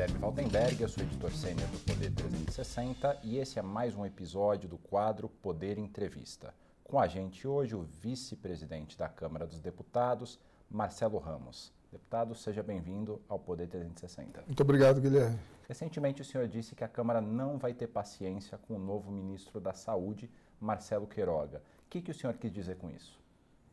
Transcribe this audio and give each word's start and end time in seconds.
Guilherme 0.00 0.18
Valtenberg, 0.18 0.80
eu 0.80 0.88
sou 0.88 1.04
editor 1.04 1.30
sênior 1.30 1.68
do 1.68 1.78
Poder 1.80 2.10
360 2.12 3.18
e 3.22 3.36
esse 3.36 3.58
é 3.58 3.62
mais 3.62 3.94
um 3.94 4.06
episódio 4.06 4.66
do 4.66 4.78
quadro 4.78 5.28
Poder 5.28 5.76
Entrevista. 5.76 6.54
Com 6.82 6.98
a 6.98 7.06
gente 7.06 7.46
hoje 7.46 7.76
o 7.76 7.82
vice-presidente 7.82 8.96
da 8.96 9.10
Câmara 9.10 9.46
dos 9.46 9.60
Deputados, 9.60 10.38
Marcelo 10.70 11.18
Ramos. 11.18 11.70
Deputado, 11.92 12.34
seja 12.34 12.62
bem-vindo 12.62 13.20
ao 13.28 13.38
Poder 13.38 13.66
360. 13.66 14.44
Muito 14.46 14.62
obrigado, 14.62 15.02
Guilherme. 15.02 15.38
Recentemente 15.68 16.22
o 16.22 16.24
senhor 16.24 16.48
disse 16.48 16.74
que 16.74 16.82
a 16.82 16.88
Câmara 16.88 17.20
não 17.20 17.58
vai 17.58 17.74
ter 17.74 17.88
paciência 17.88 18.56
com 18.56 18.76
o 18.76 18.78
novo 18.78 19.12
ministro 19.12 19.60
da 19.60 19.74
Saúde, 19.74 20.30
Marcelo 20.58 21.06
Queiroga. 21.06 21.58
O 21.84 21.90
que, 21.90 22.00
que 22.00 22.10
o 22.10 22.14
senhor 22.14 22.32
quis 22.38 22.50
dizer 22.50 22.78
com 22.78 22.88
isso? 22.88 23.20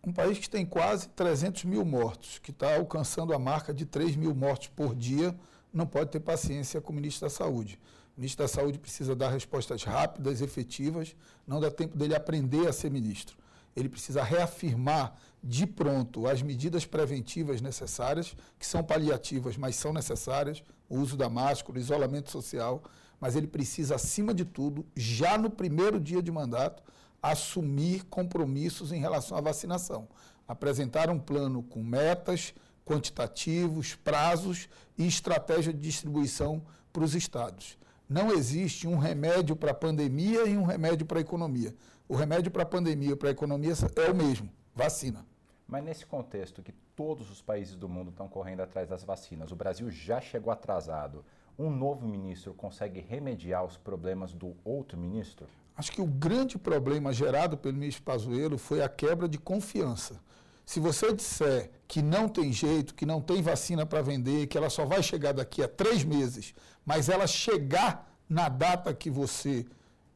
Um 0.06 0.12
país 0.12 0.38
que 0.38 0.50
tem 0.50 0.66
quase 0.66 1.08
300 1.08 1.64
mil 1.64 1.86
mortos, 1.86 2.38
que 2.38 2.52
está 2.52 2.76
alcançando 2.76 3.34
a 3.34 3.40
marca 3.40 3.74
de 3.74 3.86
3 3.86 4.18
mil 4.18 4.36
mortos 4.36 4.68
por 4.68 4.94
dia, 4.94 5.34
não 5.74 5.86
pode 5.86 6.12
ter 6.12 6.20
paciência 6.20 6.82
com 6.82 6.92
o 6.92 6.96
ministro 6.96 7.28
da 7.28 7.30
Saúde. 7.30 7.80
O 8.16 8.20
ministro 8.20 8.44
da 8.44 8.48
Saúde 8.48 8.80
precisa 8.80 9.16
dar 9.16 9.30
respostas 9.30 9.84
rápidas, 9.84 10.42
efetivas, 10.42 11.16
não 11.46 11.60
dá 11.60 11.70
tempo 11.70 11.98
dele 11.98 12.16
aprender 12.16 12.68
a 12.68 12.74
ser 12.74 12.90
ministro. 12.90 13.38
Ele 13.76 13.88
precisa 13.88 14.24
reafirmar 14.24 15.16
de 15.44 15.68
pronto 15.68 16.28
as 16.28 16.42
medidas 16.42 16.84
preventivas 16.84 17.62
necessárias, 17.62 18.36
que 18.58 18.66
são 18.66 18.84
paliativas, 18.84 19.56
mas 19.56 19.76
são 19.76 19.94
necessárias, 19.94 20.64
o 20.90 20.98
uso 20.98 21.16
da 21.16 21.30
máscara, 21.30 21.78
o 21.78 21.82
isolamento 21.82 22.32
social, 22.32 22.82
mas 23.20 23.36
ele 23.36 23.48
precisa, 23.48 23.96
acima 23.96 24.34
de 24.34 24.46
tudo, 24.46 24.86
já 24.96 25.38
no 25.38 25.50
primeiro 25.50 26.00
dia 26.00 26.22
de 26.22 26.32
mandato, 26.32 26.82
assumir 27.22 28.04
compromissos 28.06 28.92
em 28.92 29.00
relação 29.00 29.38
à 29.38 29.42
vacinação. 29.42 30.08
Apresentar 30.48 31.10
um 31.10 31.20
plano 31.20 31.62
com 31.62 31.84
metas, 31.84 32.54
quantitativos, 32.88 33.96
prazos 33.96 34.70
e 34.98 35.06
estratégia 35.06 35.74
de 35.74 35.80
distribuição 35.80 36.64
para 36.94 37.04
os 37.04 37.14
estados. 37.14 37.78
Não 38.10 38.32
existe 38.32 38.88
um 38.88 38.98
remédio 38.98 39.56
para 39.56 39.72
a 39.72 39.74
pandemia 39.74 40.46
e 40.46 40.58
um 40.58 40.64
remédio 40.64 41.06
para 41.06 41.20
a 41.20 41.22
economia. 41.22 41.76
O 42.08 42.16
remédio 42.16 42.50
para 42.50 42.64
a 42.64 42.66
pandemia 42.66 43.12
e 43.12 43.16
para 43.16 43.28
a 43.28 43.32
economia 43.32 43.74
é 43.74 44.10
o 44.10 44.16
mesmo, 44.16 44.50
vacina. 44.74 45.26
Mas 45.68 45.84
nesse 45.84 46.06
contexto 46.06 46.64
que 46.64 46.72
todos 46.96 47.30
os 47.30 47.42
países 47.42 47.76
do 47.76 47.90
mundo 47.90 48.10
estão 48.10 48.30
correndo 48.30 48.62
atrás 48.62 48.88
das 48.88 49.04
vacinas, 49.04 49.52
o 49.52 49.56
Brasil 49.58 49.92
já 49.92 50.22
chegou 50.22 50.52
atrasado, 50.52 51.26
um 51.60 51.70
novo 51.70 52.08
ministro 52.08 52.54
consegue 52.54 53.02
remediar 53.02 53.66
os 53.66 53.76
problemas 53.76 54.34
do 54.34 54.56
outro 54.64 54.98
ministro? 54.98 55.46
Acho 55.76 55.92
que 55.92 56.02
o 56.02 56.08
grande 56.08 56.58
problema 56.58 57.12
gerado 57.12 57.58
pelo 57.58 57.76
ministro 57.76 58.04
Pazuello 58.04 58.58
foi 58.58 58.82
a 58.82 58.88
quebra 58.88 59.28
de 59.28 59.38
confiança. 59.38 60.22
Se 60.68 60.82
você 60.82 61.14
disser 61.14 61.72
que 61.88 62.02
não 62.02 62.28
tem 62.28 62.52
jeito, 62.52 62.94
que 62.94 63.06
não 63.06 63.22
tem 63.22 63.42
vacina 63.42 63.86
para 63.86 64.02
vender, 64.02 64.48
que 64.48 64.58
ela 64.58 64.70
só 64.70 64.84
vai 64.84 65.02
chegar 65.02 65.32
daqui 65.32 65.64
a 65.64 65.68
três 65.68 66.04
meses, 66.04 66.54
mas 66.86 67.08
ela 67.08 67.26
chegar 67.26 68.14
na 68.28 68.50
data 68.50 68.94
que 68.94 69.10
você 69.10 69.66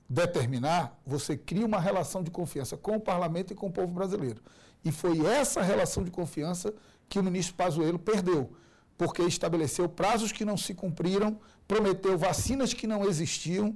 determinar, 0.10 1.00
você 1.08 1.38
cria 1.38 1.66
uma 1.66 1.80
relação 1.80 2.22
de 2.22 2.30
confiança 2.30 2.76
com 2.76 2.98
o 2.98 3.00
parlamento 3.00 3.54
e 3.54 3.56
com 3.56 3.68
o 3.68 3.72
povo 3.72 3.94
brasileiro. 3.94 4.42
E 4.84 4.92
foi 4.92 5.26
essa 5.26 5.62
relação 5.62 6.04
de 6.04 6.12
confiança 6.12 6.74
que 7.08 7.18
o 7.18 7.24
ministro 7.24 7.56
Pazuello 7.56 7.98
perdeu, 7.98 8.52
porque 8.98 9.22
estabeleceu 9.22 9.88
prazos 9.88 10.34
que 10.34 10.44
não 10.44 10.58
se 10.58 10.74
cumpriram, 10.74 11.40
prometeu 11.66 12.18
vacinas 12.18 12.74
que 12.74 12.86
não 12.86 13.06
existiam, 13.06 13.74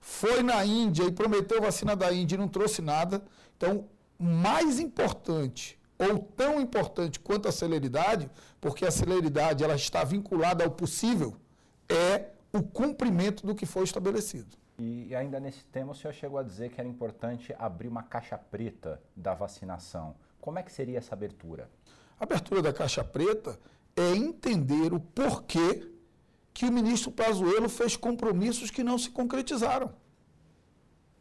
foi 0.00 0.42
na 0.42 0.64
Índia 0.64 1.04
e 1.04 1.12
prometeu 1.12 1.62
vacina 1.62 1.94
da 1.94 2.12
Índia 2.12 2.34
e 2.34 2.38
não 2.38 2.48
trouxe 2.48 2.82
nada. 2.82 3.22
Então, 3.56 3.84
mais 4.18 4.80
importante 4.80 5.78
ou 6.00 6.18
tão 6.18 6.58
importante 6.58 7.20
quanto 7.20 7.46
a 7.46 7.52
celeridade, 7.52 8.30
porque 8.58 8.86
a 8.86 8.90
celeridade 8.90 9.62
ela 9.62 9.74
está 9.74 10.02
vinculada 10.02 10.64
ao 10.64 10.70
possível, 10.70 11.36
é 11.86 12.30
o 12.52 12.62
cumprimento 12.62 13.46
do 13.46 13.54
que 13.54 13.66
foi 13.66 13.84
estabelecido. 13.84 14.56
E 14.78 15.14
ainda 15.14 15.38
nesse 15.38 15.62
tema, 15.66 15.92
o 15.92 15.94
senhor 15.94 16.14
chegou 16.14 16.38
a 16.38 16.42
dizer 16.42 16.70
que 16.70 16.80
era 16.80 16.88
importante 16.88 17.54
abrir 17.58 17.88
uma 17.88 18.02
caixa 18.02 18.38
preta 18.38 18.98
da 19.14 19.34
vacinação. 19.34 20.14
Como 20.40 20.58
é 20.58 20.62
que 20.62 20.72
seria 20.72 20.96
essa 20.96 21.14
abertura? 21.14 21.68
A 22.18 22.24
abertura 22.24 22.62
da 22.62 22.72
caixa 22.72 23.04
preta 23.04 23.60
é 23.94 24.16
entender 24.16 24.94
o 24.94 25.00
porquê 25.00 25.86
que 26.54 26.64
o 26.64 26.72
ministro 26.72 27.12
Pazuello 27.12 27.68
fez 27.68 27.94
compromissos 27.94 28.70
que 28.70 28.82
não 28.82 28.96
se 28.96 29.10
concretizaram. 29.10 29.92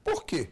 Por 0.05 0.23
quê? 0.23 0.51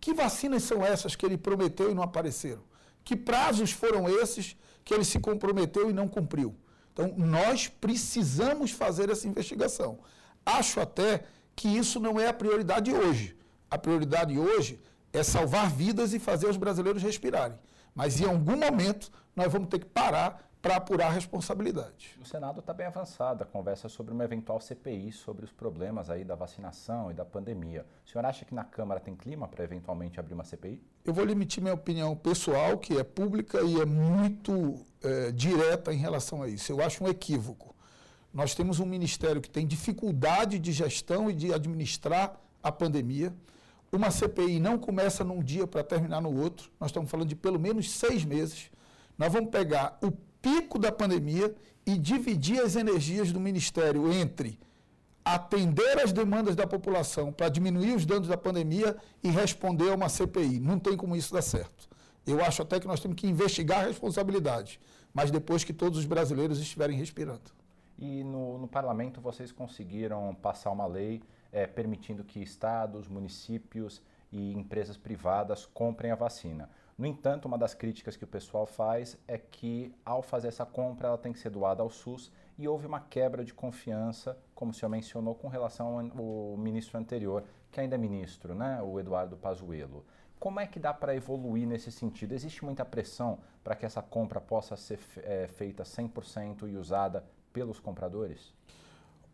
Que 0.00 0.14
vacinas 0.14 0.62
são 0.62 0.84
essas 0.84 1.16
que 1.16 1.26
ele 1.26 1.36
prometeu 1.36 1.90
e 1.90 1.94
não 1.94 2.04
apareceram? 2.04 2.67
Que 3.08 3.16
prazos 3.16 3.70
foram 3.72 4.06
esses 4.06 4.54
que 4.84 4.92
ele 4.92 5.02
se 5.02 5.18
comprometeu 5.18 5.88
e 5.88 5.94
não 5.94 6.06
cumpriu? 6.06 6.54
Então, 6.92 7.14
nós 7.16 7.66
precisamos 7.66 8.70
fazer 8.70 9.08
essa 9.08 9.26
investigação. 9.26 10.00
Acho 10.44 10.78
até 10.78 11.24
que 11.56 11.68
isso 11.68 11.98
não 11.98 12.20
é 12.20 12.28
a 12.28 12.34
prioridade 12.34 12.92
hoje. 12.92 13.34
A 13.70 13.78
prioridade 13.78 14.38
hoje 14.38 14.78
é 15.10 15.22
salvar 15.22 15.70
vidas 15.70 16.12
e 16.12 16.18
fazer 16.18 16.48
os 16.50 16.58
brasileiros 16.58 17.02
respirarem. 17.02 17.58
Mas 17.94 18.20
em 18.20 18.26
algum 18.26 18.58
momento 18.58 19.10
nós 19.34 19.50
vamos 19.50 19.70
ter 19.70 19.78
que 19.78 19.86
parar 19.86 20.46
para 20.60 20.76
apurar 20.76 21.06
a 21.06 21.10
responsabilidade. 21.10 22.18
O 22.20 22.24
Senado 22.24 22.60
está 22.60 22.72
bem 22.72 22.86
avançado, 22.86 23.44
a 23.44 23.46
conversa 23.46 23.88
sobre 23.88 24.12
uma 24.12 24.24
eventual 24.24 24.60
CPI 24.60 25.12
sobre 25.12 25.44
os 25.44 25.52
problemas 25.52 26.10
aí 26.10 26.24
da 26.24 26.34
vacinação 26.34 27.10
e 27.10 27.14
da 27.14 27.24
pandemia. 27.24 27.86
O 28.04 28.10
senhor 28.10 28.24
acha 28.24 28.44
que 28.44 28.54
na 28.54 28.64
Câmara 28.64 29.00
tem 29.00 29.14
clima 29.14 29.46
para 29.46 29.62
eventualmente 29.62 30.18
abrir 30.18 30.34
uma 30.34 30.44
CPI? 30.44 30.82
Eu 31.04 31.14
vou 31.14 31.24
limitar 31.24 31.62
minha 31.62 31.74
opinião 31.74 32.16
pessoal, 32.16 32.76
que 32.76 32.98
é 32.98 33.04
pública 33.04 33.62
e 33.62 33.80
é 33.80 33.84
muito 33.84 34.84
é, 35.02 35.30
direta 35.30 35.92
em 35.92 35.96
relação 35.96 36.42
a 36.42 36.48
isso. 36.48 36.72
Eu 36.72 36.82
acho 36.82 37.04
um 37.04 37.08
equívoco. 37.08 37.74
Nós 38.34 38.54
temos 38.54 38.80
um 38.80 38.86
ministério 38.86 39.40
que 39.40 39.48
tem 39.48 39.66
dificuldade 39.66 40.58
de 40.58 40.72
gestão 40.72 41.30
e 41.30 41.34
de 41.34 41.52
administrar 41.54 42.38
a 42.62 42.70
pandemia. 42.70 43.32
Uma 43.90 44.10
CPI 44.10 44.60
não 44.60 44.76
começa 44.76 45.24
num 45.24 45.42
dia 45.42 45.66
para 45.66 45.82
terminar 45.82 46.20
no 46.20 46.36
outro. 46.36 46.70
Nós 46.78 46.90
estamos 46.90 47.10
falando 47.10 47.28
de 47.28 47.36
pelo 47.36 47.58
menos 47.58 47.90
seis 47.90 48.24
meses. 48.24 48.70
Nós 49.16 49.32
vamos 49.32 49.50
pegar 49.50 49.98
o 50.02 50.12
pico 50.40 50.78
da 50.78 50.92
pandemia 50.92 51.54
e 51.86 51.96
dividir 51.96 52.60
as 52.60 52.76
energias 52.76 53.32
do 53.32 53.40
Ministério 53.40 54.12
entre 54.12 54.58
atender 55.24 55.98
às 55.98 56.12
demandas 56.12 56.56
da 56.56 56.66
população 56.66 57.32
para 57.32 57.48
diminuir 57.48 57.94
os 57.94 58.06
danos 58.06 58.28
da 58.28 58.36
pandemia 58.36 58.96
e 59.22 59.28
responder 59.28 59.90
a 59.90 59.94
uma 59.94 60.08
CPI. 60.08 60.58
Não 60.58 60.78
tem 60.78 60.96
como 60.96 61.14
isso 61.14 61.32
dar 61.34 61.42
certo. 61.42 61.88
Eu 62.26 62.42
acho 62.42 62.62
até 62.62 62.80
que 62.80 62.86
nós 62.86 63.00
temos 63.00 63.16
que 63.16 63.26
investigar 63.26 63.80
a 63.80 63.86
responsabilidade, 63.86 64.80
mas 65.12 65.30
depois 65.30 65.64
que 65.64 65.72
todos 65.72 65.98
os 65.98 66.06
brasileiros 66.06 66.58
estiverem 66.58 66.96
respirando. 66.96 67.50
E 67.98 68.22
no, 68.22 68.58
no 68.58 68.68
parlamento 68.68 69.20
vocês 69.20 69.50
conseguiram 69.50 70.34
passar 70.40 70.70
uma 70.70 70.86
lei 70.86 71.22
é, 71.52 71.66
permitindo 71.66 72.22
que 72.24 72.40
estados, 72.40 73.08
municípios 73.08 74.00
e 74.30 74.52
empresas 74.52 74.96
privadas 74.96 75.66
comprem 75.66 76.10
a 76.10 76.14
vacina. 76.14 76.70
No 76.98 77.06
entanto, 77.06 77.46
uma 77.46 77.56
das 77.56 77.74
críticas 77.74 78.16
que 78.16 78.24
o 78.24 78.26
pessoal 78.26 78.66
faz 78.66 79.16
é 79.28 79.38
que, 79.38 79.94
ao 80.04 80.20
fazer 80.20 80.48
essa 80.48 80.66
compra, 80.66 81.06
ela 81.06 81.16
tem 81.16 81.32
que 81.32 81.38
ser 81.38 81.48
doada 81.48 81.80
ao 81.80 81.88
SUS 81.88 82.32
e 82.58 82.66
houve 82.66 82.88
uma 82.88 82.98
quebra 82.98 83.44
de 83.44 83.54
confiança, 83.54 84.36
como 84.52 84.72
o 84.72 84.74
senhor 84.74 84.90
mencionou, 84.90 85.36
com 85.36 85.46
relação 85.46 85.96
ao 85.96 86.56
ministro 86.56 86.98
anterior, 86.98 87.44
que 87.70 87.80
ainda 87.80 87.94
é 87.94 87.98
ministro, 87.98 88.52
né, 88.52 88.82
o 88.82 88.98
Eduardo 88.98 89.36
Pazuello. 89.36 90.04
Como 90.40 90.58
é 90.58 90.66
que 90.66 90.80
dá 90.80 90.92
para 90.92 91.14
evoluir 91.14 91.68
nesse 91.68 91.92
sentido? 91.92 92.32
Existe 92.32 92.64
muita 92.64 92.84
pressão 92.84 93.38
para 93.62 93.76
que 93.76 93.86
essa 93.86 94.02
compra 94.02 94.40
possa 94.40 94.76
ser 94.76 94.98
é, 95.18 95.46
feita 95.46 95.84
100% 95.84 96.68
e 96.68 96.76
usada 96.76 97.24
pelos 97.52 97.78
compradores? 97.78 98.52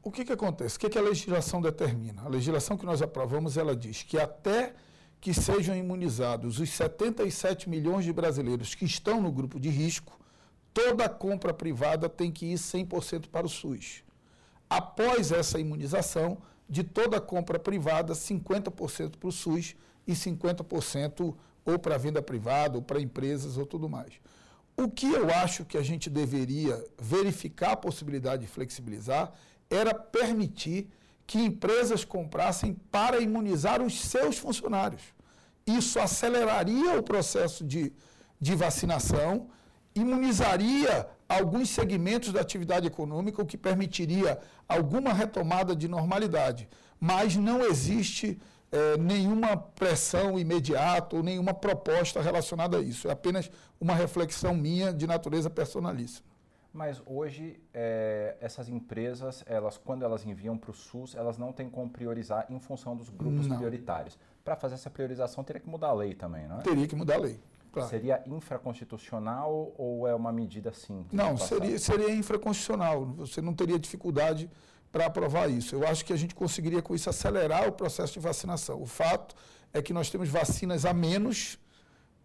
O 0.02 0.10
que, 0.10 0.22
que 0.22 0.32
acontece? 0.32 0.76
O 0.76 0.80
que, 0.80 0.90
que 0.90 0.98
a 0.98 1.02
legislação 1.02 1.62
determina? 1.62 2.22
A 2.22 2.28
legislação 2.28 2.76
que 2.76 2.84
nós 2.84 3.00
aprovamos, 3.00 3.56
ela 3.56 3.74
diz 3.74 4.02
que 4.02 4.18
até 4.18 4.74
que 5.24 5.32
sejam 5.32 5.74
imunizados 5.74 6.60
os 6.60 6.68
77 6.68 7.66
milhões 7.66 8.04
de 8.04 8.12
brasileiros 8.12 8.74
que 8.74 8.84
estão 8.84 9.22
no 9.22 9.32
grupo 9.32 9.58
de 9.58 9.70
risco, 9.70 10.20
toda 10.74 11.08
compra 11.08 11.54
privada 11.54 12.10
tem 12.10 12.30
que 12.30 12.44
ir 12.52 12.56
100% 12.56 13.28
para 13.28 13.46
o 13.46 13.48
SUS. 13.48 14.04
Após 14.68 15.32
essa 15.32 15.58
imunização, 15.58 16.36
de 16.68 16.84
toda 16.84 17.22
compra 17.22 17.58
privada, 17.58 18.12
50% 18.12 19.16
para 19.16 19.28
o 19.30 19.32
SUS 19.32 19.74
e 20.06 20.12
50% 20.12 21.34
ou 21.64 21.78
para 21.78 21.96
venda 21.96 22.20
privada, 22.20 22.76
ou 22.76 22.82
para 22.82 23.00
empresas, 23.00 23.56
ou 23.56 23.64
tudo 23.64 23.88
mais. 23.88 24.12
O 24.76 24.90
que 24.90 25.10
eu 25.10 25.30
acho 25.30 25.64
que 25.64 25.78
a 25.78 25.82
gente 25.82 26.10
deveria 26.10 26.84
verificar 26.98 27.72
a 27.72 27.76
possibilidade 27.76 28.42
de 28.42 28.48
flexibilizar 28.48 29.32
era 29.70 29.94
permitir 29.94 30.90
que 31.26 31.38
empresas 31.38 32.04
comprassem 32.04 32.74
para 32.90 33.20
imunizar 33.20 33.80
os 33.82 34.00
seus 34.00 34.38
funcionários. 34.38 35.02
Isso 35.66 35.98
aceleraria 35.98 36.98
o 36.98 37.02
processo 37.02 37.64
de, 37.64 37.92
de 38.40 38.54
vacinação, 38.54 39.48
imunizaria 39.94 41.08
alguns 41.28 41.70
segmentos 41.70 42.32
da 42.32 42.40
atividade 42.40 42.86
econômica, 42.86 43.42
o 43.42 43.46
que 43.46 43.56
permitiria 43.56 44.38
alguma 44.68 45.12
retomada 45.12 45.74
de 45.74 45.88
normalidade. 45.88 46.68
Mas 47.00 47.36
não 47.36 47.64
existe 47.64 48.38
é, 48.70 48.98
nenhuma 48.98 49.56
pressão 49.56 50.38
imediata 50.38 51.16
ou 51.16 51.22
nenhuma 51.22 51.54
proposta 51.54 52.20
relacionada 52.20 52.78
a 52.78 52.80
isso. 52.80 53.08
É 53.08 53.12
apenas 53.12 53.50
uma 53.80 53.94
reflexão 53.94 54.54
minha 54.54 54.92
de 54.92 55.06
natureza 55.06 55.48
personalíssima. 55.48 56.33
Mas 56.74 57.00
hoje, 57.06 57.60
é, 57.72 58.36
essas 58.40 58.68
empresas, 58.68 59.44
elas, 59.46 59.78
quando 59.78 60.04
elas 60.04 60.26
enviam 60.26 60.58
para 60.58 60.72
o 60.72 60.74
SUS, 60.74 61.14
elas 61.14 61.38
não 61.38 61.52
têm 61.52 61.70
como 61.70 61.88
priorizar 61.88 62.46
em 62.50 62.58
função 62.58 62.96
dos 62.96 63.08
grupos 63.08 63.46
não. 63.46 63.56
prioritários. 63.56 64.18
Para 64.44 64.56
fazer 64.56 64.74
essa 64.74 64.90
priorização, 64.90 65.44
teria 65.44 65.60
que 65.60 65.68
mudar 65.68 65.90
a 65.90 65.92
lei 65.92 66.16
também, 66.16 66.48
não 66.48 66.58
é? 66.58 66.62
Teria 66.62 66.88
que 66.88 66.96
mudar 66.96 67.14
a 67.14 67.18
lei. 67.18 67.40
Claro. 67.72 67.88
Seria 67.88 68.24
infraconstitucional 68.26 69.72
ou 69.78 70.08
é 70.08 70.14
uma 70.16 70.32
medida 70.32 70.72
simples? 70.72 71.12
Não, 71.12 71.36
seria, 71.36 71.78
seria 71.78 72.10
infraconstitucional. 72.12 73.06
Você 73.18 73.40
não 73.40 73.54
teria 73.54 73.78
dificuldade 73.78 74.50
para 74.90 75.06
aprovar 75.06 75.48
isso. 75.48 75.76
Eu 75.76 75.86
acho 75.86 76.04
que 76.04 76.12
a 76.12 76.16
gente 76.16 76.34
conseguiria 76.34 76.82
com 76.82 76.92
isso 76.92 77.08
acelerar 77.08 77.68
o 77.68 77.72
processo 77.72 78.14
de 78.14 78.18
vacinação. 78.18 78.82
O 78.82 78.86
fato 78.86 79.36
é 79.72 79.80
que 79.80 79.92
nós 79.92 80.10
temos 80.10 80.28
vacinas 80.28 80.84
a 80.84 80.92
menos 80.92 81.56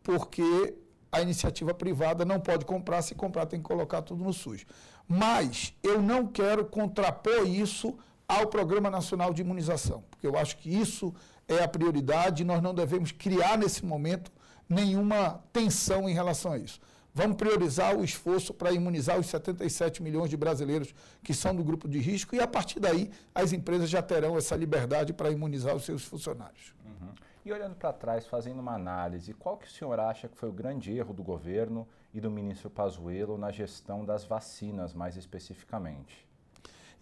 porque 0.02 0.76
a 1.12 1.22
iniciativa 1.22 1.74
privada 1.74 2.24
não 2.24 2.40
pode 2.40 2.66
comprar, 2.66 3.02
se 3.02 3.16
comprar 3.16 3.46
tem 3.46 3.60
que 3.60 3.66
colocar 3.66 4.02
tudo 4.02 4.24
no 4.24 4.34
SUS. 4.34 4.66
Mas 5.08 5.74
eu 5.82 6.02
não 6.02 6.28
quero 6.28 6.66
contrapor 6.66 7.48
isso 7.48 7.98
ao 8.28 8.48
Programa 8.48 8.90
Nacional 8.92 9.34
de 9.34 9.42
Imunização, 9.42 10.04
porque 10.10 10.28
eu 10.28 10.38
acho 10.38 10.58
que 10.58 10.70
isso 10.70 11.14
é 11.48 11.64
a 11.64 11.68
prioridade 11.68 12.44
e 12.44 12.46
nós 12.46 12.62
não 12.62 12.76
devemos 12.76 13.12
criar 13.12 13.58
nesse 13.58 13.84
momento 13.84 14.32
nenhuma 14.68 15.44
tensão 15.52 16.08
em 16.08 16.14
relação 16.14 16.52
a 16.52 16.60
isso. 16.60 16.80
Vamos 17.12 17.38
priorizar 17.38 17.98
o 17.98 18.04
esforço 18.04 18.54
para 18.54 18.72
imunizar 18.72 19.20
os 19.20 19.26
77 19.26 20.04
milhões 20.04 20.30
de 20.30 20.38
brasileiros 20.38 20.94
que 21.24 21.34
são 21.34 21.56
do 21.56 21.64
grupo 21.64 21.88
de 21.88 22.00
risco 22.00 22.36
e, 22.36 22.40
a 22.40 22.48
partir 22.48 22.80
daí, 22.80 23.10
as 23.34 23.52
empresas 23.52 23.90
já 23.90 24.02
terão 24.02 24.38
essa 24.38 24.56
liberdade 24.56 25.12
para 25.12 25.32
imunizar 25.32 25.76
os 25.76 25.84
seus 25.84 26.04
funcionários. 26.04 26.74
Uhum. 26.86 27.10
Olhando 27.52 27.76
para 27.76 27.92
trás, 27.92 28.28
fazendo 28.28 28.60
uma 28.60 28.76
análise, 28.76 29.34
qual 29.34 29.58
que 29.58 29.66
o 29.66 29.70
senhor 29.70 30.00
acha 30.00 30.28
que 30.28 30.38
foi 30.38 30.50
o 30.50 30.54
grande 30.54 30.96
erro 30.96 31.14
do 31.14 31.24
governo 31.24 31.88
e 32.14 32.22
do 32.22 32.30
ministro 32.30 32.70
Pazuello 32.70 33.38
na 33.38 33.52
gestão 33.52 34.06
das 34.06 34.24
vacinas, 34.24 34.94
mais 34.94 35.18
especificamente? 35.18 36.28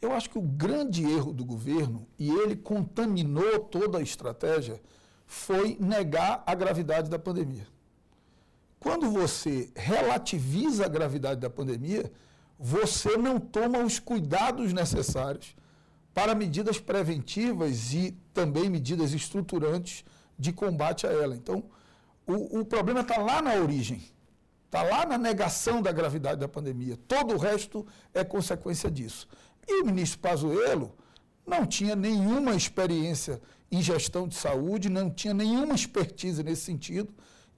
Eu 0.02 0.14
acho 0.14 0.30
que 0.30 0.38
o 0.38 0.42
grande 0.42 1.04
erro 1.04 1.34
do 1.34 1.44
governo, 1.44 2.08
e 2.18 2.30
ele 2.30 2.56
contaminou 2.56 3.60
toda 3.60 3.98
a 3.98 4.02
estratégia, 4.02 4.80
foi 5.26 5.76
negar 5.80 6.44
a 6.46 6.56
gravidade 6.56 7.10
da 7.10 7.20
pandemia. 7.20 7.68
Quando 8.80 9.10
você 9.12 9.70
relativiza 9.76 10.86
a 10.86 10.90
gravidade 10.90 11.42
da 11.42 11.50
pandemia, 11.50 12.12
você 12.58 13.18
não 13.18 13.40
toma 13.40 13.80
os 13.80 14.00
cuidados 14.00 14.72
necessários 14.72 15.56
para 16.14 16.34
medidas 16.34 16.80
preventivas 16.80 17.94
e 17.94 18.12
também 18.34 18.70
medidas 18.70 19.14
estruturantes 19.14 20.06
de 20.38 20.54
combate 20.54 21.08
a 21.08 21.12
ela. 21.12 21.36
Então, 21.36 21.64
o, 22.26 22.60
o 22.60 22.66
problema 22.66 23.02
está 23.02 23.18
lá 23.18 23.42
na 23.42 23.56
origem, 23.56 24.04
está 24.66 24.84
lá 24.84 25.06
na 25.06 25.18
negação 25.18 25.82
da 25.82 25.92
gravidade 25.92 26.40
da 26.40 26.48
pandemia. 26.48 26.98
Todo 27.08 27.34
o 27.34 27.38
resto 27.38 27.86
é 28.14 28.24
consequência 28.24 28.92
disso. 28.92 29.28
E 29.68 29.82
o 29.82 29.86
ministro 29.86 30.20
Pazuello 30.20 30.96
não 31.46 31.66
tinha 31.66 31.96
nenhuma 31.96 32.54
experiência 32.56 33.42
em 33.72 33.82
gestão 33.82 34.28
de 34.28 34.36
saúde, 34.36 34.90
não 34.90 35.10
tinha 35.10 35.34
nenhuma 35.34 35.74
expertise 35.74 36.44
nesse 36.44 36.64
sentido 36.64 37.14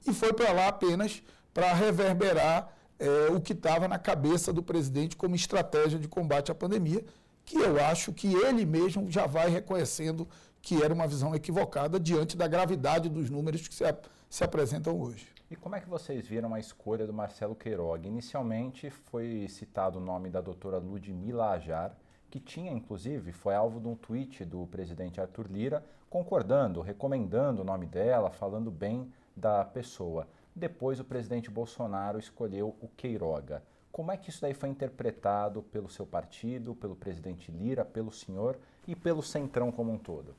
e 0.06 0.14
foi 0.14 0.34
para 0.34 0.52
lá 0.52 0.68
apenas 0.68 1.22
para 1.54 1.74
reverberar 1.74 2.74
é, 2.98 3.32
o 3.32 3.40
que 3.40 3.54
estava 3.54 3.88
na 3.88 3.98
cabeça 3.98 4.52
do 4.52 4.62
presidente 4.62 5.16
como 5.16 5.36
estratégia 5.36 6.00
de 6.00 6.08
combate 6.08 6.52
à 6.52 6.56
pandemia, 6.56 7.04
que 7.46 7.58
eu 7.58 7.84
acho 7.84 8.14
que 8.14 8.32
ele 8.34 8.66
mesmo 8.66 9.10
já 9.10 9.26
vai 9.26 9.50
reconhecendo 9.50 10.28
que 10.62 10.84
era 10.84 10.94
uma 10.94 11.08
visão 11.08 11.34
equivocada 11.34 12.00
diante 12.00 12.38
da 12.38 12.48
gravidade 12.48 13.10
dos 13.10 13.30
números 13.30 13.68
que 13.68 13.74
se, 13.74 13.84
se 14.30 14.44
apresentam 14.44 15.00
hoje. 15.00 15.28
E 15.50 15.56
como 15.56 15.76
é 15.76 15.80
que 15.80 15.90
vocês 15.90 16.28
viram 16.28 16.54
a 16.54 16.60
escolha 16.60 17.08
do 17.08 17.14
Marcelo 17.14 17.56
Queiroga? 17.56 18.08
Inicialmente 18.08 18.90
foi 18.90 19.48
citado 19.50 19.98
o 19.98 20.02
nome 20.02 20.30
da 20.30 20.42
doutora 20.42 20.78
Ludmila 20.78 21.50
Ajar, 21.50 21.98
que 22.30 22.40
tinha, 22.40 22.72
inclusive, 22.72 23.32
foi 23.32 23.56
alvo 23.56 23.80
de 23.80 23.88
um 23.88 23.96
tweet 23.96 24.46
do 24.46 24.68
presidente 24.68 25.20
Arthur 25.20 25.48
Lira, 25.50 25.84
concordando, 26.08 26.82
recomendando 26.82 27.62
o 27.62 27.66
nome 27.66 27.88
dela, 27.88 28.30
falando 28.30 28.70
bem 28.70 29.12
da 29.36 29.66
pessoa. 29.66 30.28
Depois 30.56 31.00
o 31.00 31.04
presidente 31.06 31.50
Bolsonaro 31.50 32.20
escolheu 32.20 32.76
o 32.80 32.88
Queiroga. 32.88 33.64
Como 33.92 34.12
é 34.12 34.18
que 34.18 34.30
isso 34.30 34.42
daí 34.42 34.54
foi 34.54 34.70
interpretado 34.70 35.64
pelo 35.64 35.90
seu 35.90 36.06
partido, 36.06 36.76
pelo 36.76 36.96
presidente 36.96 37.52
Lira, 37.52 37.84
pelo 37.84 38.12
senhor 38.12 38.60
e 38.88 38.96
pelo 38.96 39.24
Centrão 39.24 39.72
como 39.72 39.92
um 39.92 39.98
todo? 39.98 40.36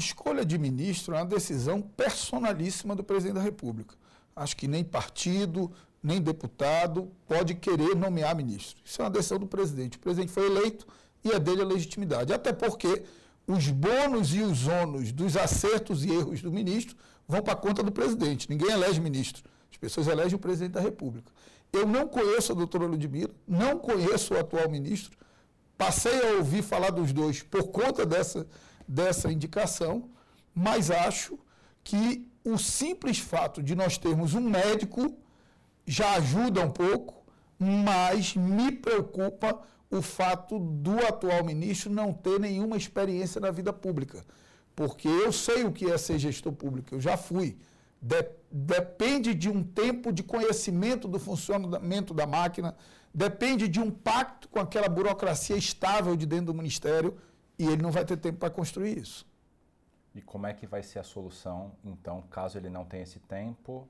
Escolha 0.00 0.44
de 0.46 0.56
ministro 0.56 1.14
é 1.14 1.18
uma 1.18 1.26
decisão 1.26 1.82
personalíssima 1.82 2.96
do 2.96 3.04
presidente 3.04 3.34
da 3.34 3.42
República. 3.42 3.94
Acho 4.34 4.56
que 4.56 4.66
nem 4.66 4.82
partido, 4.82 5.70
nem 6.02 6.22
deputado 6.22 7.12
pode 7.28 7.54
querer 7.54 7.94
nomear 7.94 8.34
ministro. 8.34 8.82
Isso 8.82 9.02
é 9.02 9.04
uma 9.04 9.10
decisão 9.10 9.38
do 9.38 9.46
presidente. 9.46 9.98
O 9.98 10.00
presidente 10.00 10.32
foi 10.32 10.46
eleito 10.46 10.86
e 11.22 11.30
é 11.30 11.38
dele 11.38 11.60
a 11.60 11.66
legitimidade. 11.66 12.32
Até 12.32 12.50
porque 12.50 13.02
os 13.46 13.68
bônus 13.68 14.34
e 14.34 14.40
os 14.40 14.66
ônus 14.66 15.12
dos 15.12 15.36
acertos 15.36 16.02
e 16.02 16.10
erros 16.10 16.40
do 16.40 16.50
ministro 16.50 16.96
vão 17.28 17.42
para 17.42 17.52
a 17.52 17.56
conta 17.56 17.82
do 17.82 17.92
presidente. 17.92 18.48
Ninguém 18.48 18.70
elege 18.70 19.00
ministro. 19.00 19.44
As 19.70 19.76
pessoas 19.76 20.08
elegem 20.08 20.36
o 20.36 20.38
presidente 20.38 20.72
da 20.72 20.80
República. 20.80 21.30
Eu 21.70 21.86
não 21.86 22.08
conheço 22.08 22.52
a 22.52 22.54
doutora 22.54 22.86
Ludmila, 22.86 23.34
não 23.46 23.78
conheço 23.78 24.32
o 24.32 24.38
atual 24.38 24.68
ministro. 24.70 25.16
Passei 25.76 26.18
a 26.26 26.32
ouvir 26.38 26.62
falar 26.62 26.90
dos 26.90 27.12
dois 27.12 27.42
por 27.42 27.64
conta 27.68 28.06
dessa, 28.06 28.46
dessa 28.90 29.30
indicação, 29.30 30.10
mas 30.52 30.90
acho 30.90 31.38
que 31.84 32.28
o 32.44 32.58
simples 32.58 33.18
fato 33.18 33.62
de 33.62 33.74
nós 33.76 33.96
termos 33.96 34.34
um 34.34 34.40
médico 34.40 35.14
já 35.86 36.14
ajuda 36.14 36.66
um 36.66 36.70
pouco, 36.70 37.14
mas 37.58 38.34
me 38.34 38.72
preocupa 38.72 39.60
o 39.90 40.02
fato 40.02 40.58
do 40.58 40.98
atual 41.06 41.44
ministro 41.44 41.92
não 41.92 42.12
ter 42.12 42.40
nenhuma 42.40 42.76
experiência 42.76 43.40
na 43.40 43.50
vida 43.52 43.72
pública. 43.72 44.24
Porque 44.74 45.08
eu 45.08 45.32
sei 45.32 45.64
o 45.64 45.72
que 45.72 45.90
é 45.90 45.96
ser 45.96 46.18
gestor 46.18 46.52
público, 46.52 46.94
eu 46.94 47.00
já 47.00 47.16
fui. 47.16 47.56
De, 48.02 48.24
depende 48.50 49.34
de 49.34 49.48
um 49.48 49.62
tempo 49.62 50.12
de 50.12 50.22
conhecimento 50.22 51.06
do 51.06 51.18
funcionamento 51.18 52.12
da 52.14 52.26
máquina, 52.26 52.74
depende 53.14 53.68
de 53.68 53.78
um 53.78 53.90
pacto 53.90 54.48
com 54.48 54.58
aquela 54.58 54.88
burocracia 54.88 55.56
estável 55.56 56.16
de 56.16 56.26
dentro 56.26 56.46
do 56.46 56.54
ministério 56.54 57.16
e 57.60 57.66
ele 57.66 57.82
não 57.82 57.90
vai 57.90 58.04
ter 58.04 58.16
tempo 58.16 58.38
para 58.38 58.50
construir 58.50 58.98
isso. 58.98 59.26
E 60.14 60.20
como 60.20 60.46
é 60.46 60.52
que 60.52 60.66
vai 60.66 60.82
ser 60.82 60.98
a 60.98 61.04
solução, 61.04 61.72
então, 61.84 62.22
caso 62.30 62.58
ele 62.58 62.70
não 62.70 62.84
tenha 62.84 63.04
esse 63.04 63.20
tempo 63.20 63.88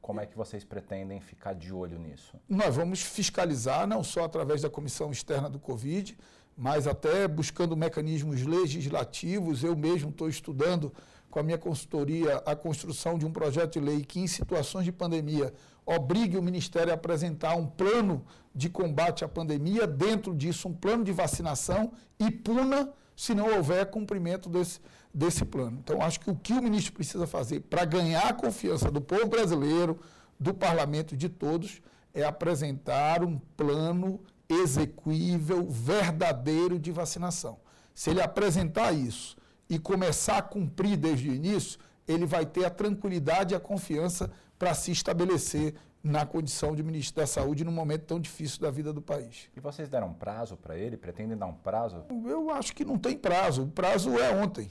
como 0.00 0.20
é 0.20 0.26
que 0.26 0.36
vocês 0.36 0.64
pretendem 0.64 1.20
ficar 1.20 1.54
de 1.54 1.72
olho 1.72 1.98
nisso? 1.98 2.34
Nós 2.48 2.74
vamos 2.74 3.02
fiscalizar, 3.02 3.86
não 3.86 4.02
só 4.02 4.24
através 4.24 4.62
da 4.62 4.70
comissão 4.70 5.10
externa 5.10 5.50
do 5.50 5.58
Covid, 5.58 6.16
mas 6.56 6.86
até 6.86 7.28
buscando 7.28 7.76
mecanismos 7.76 8.42
legislativos. 8.42 9.62
Eu 9.62 9.76
mesmo 9.76 10.10
estou 10.10 10.28
estudando 10.28 10.92
com 11.30 11.38
a 11.38 11.42
minha 11.42 11.58
consultoria 11.58 12.38
a 12.38 12.56
construção 12.56 13.18
de 13.18 13.26
um 13.26 13.30
projeto 13.30 13.74
de 13.74 13.80
lei 13.80 14.02
que, 14.02 14.20
em 14.20 14.26
situações 14.26 14.84
de 14.84 14.92
pandemia, 14.92 15.52
obrigue 15.84 16.38
o 16.38 16.42
Ministério 16.42 16.90
a 16.90 16.94
apresentar 16.94 17.54
um 17.54 17.66
plano 17.66 18.24
de 18.54 18.70
combate 18.70 19.24
à 19.24 19.28
pandemia, 19.28 19.86
dentro 19.86 20.34
disso, 20.34 20.68
um 20.68 20.74
plano 20.74 21.04
de 21.04 21.12
vacinação 21.12 21.92
e 22.18 22.30
puna 22.30 22.92
se 23.18 23.34
não 23.34 23.56
houver 23.56 23.84
cumprimento 23.90 24.48
desse, 24.48 24.78
desse 25.12 25.44
plano. 25.44 25.80
Então, 25.82 26.00
acho 26.00 26.20
que 26.20 26.30
o 26.30 26.36
que 26.36 26.52
o 26.52 26.62
ministro 26.62 26.92
precisa 26.92 27.26
fazer 27.26 27.58
para 27.62 27.84
ganhar 27.84 28.28
a 28.28 28.32
confiança 28.32 28.92
do 28.92 29.00
povo 29.00 29.26
brasileiro, 29.26 29.98
do 30.38 30.54
parlamento 30.54 31.16
de 31.16 31.28
todos, 31.28 31.82
é 32.14 32.22
apresentar 32.22 33.24
um 33.24 33.36
plano 33.56 34.20
execuível, 34.48 35.68
verdadeiro 35.68 36.78
de 36.78 36.92
vacinação. 36.92 37.58
Se 37.92 38.10
ele 38.10 38.22
apresentar 38.22 38.92
isso 38.92 39.36
e 39.68 39.80
começar 39.80 40.38
a 40.38 40.42
cumprir 40.42 40.96
desde 40.96 41.28
o 41.28 41.34
início, 41.34 41.80
ele 42.06 42.24
vai 42.24 42.46
ter 42.46 42.66
a 42.66 42.70
tranquilidade 42.70 43.52
e 43.52 43.56
a 43.56 43.60
confiança 43.60 44.30
para 44.56 44.74
se 44.74 44.92
estabelecer 44.92 45.74
na 46.08 46.24
condição 46.24 46.74
de 46.74 46.82
ministro 46.82 47.20
da 47.20 47.26
Saúde 47.26 47.64
num 47.64 47.72
momento 47.72 48.06
tão 48.06 48.18
difícil 48.18 48.60
da 48.60 48.70
vida 48.70 48.92
do 48.92 49.02
país. 49.02 49.50
E 49.54 49.60
vocês 49.60 49.88
deram 49.88 50.12
prazo 50.14 50.56
para 50.56 50.76
ele? 50.76 50.96
Pretendem 50.96 51.36
dar 51.36 51.46
um 51.46 51.52
prazo? 51.52 52.04
Eu 52.26 52.50
acho 52.50 52.74
que 52.74 52.84
não 52.84 52.98
tem 52.98 53.16
prazo. 53.16 53.64
O 53.64 53.68
prazo 53.68 54.18
é 54.18 54.34
ontem. 54.34 54.70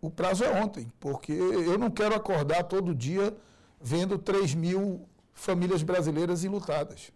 O 0.00 0.10
prazo 0.10 0.44
é 0.44 0.50
ontem, 0.50 0.90
porque 0.98 1.32
eu 1.32 1.78
não 1.78 1.90
quero 1.90 2.14
acordar 2.14 2.64
todo 2.64 2.94
dia 2.94 3.34
vendo 3.80 4.18
3 4.18 4.54
mil 4.54 5.08
famílias 5.32 5.82
brasileiras 5.82 6.44
enlutadas. 6.44 7.12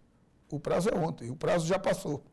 O 0.49 0.59
prazo 0.59 0.89
é 0.89 0.97
ontem, 0.97 1.29
o 1.29 1.35
prazo 1.35 1.67
já 1.67 1.77
passou. 1.77 2.23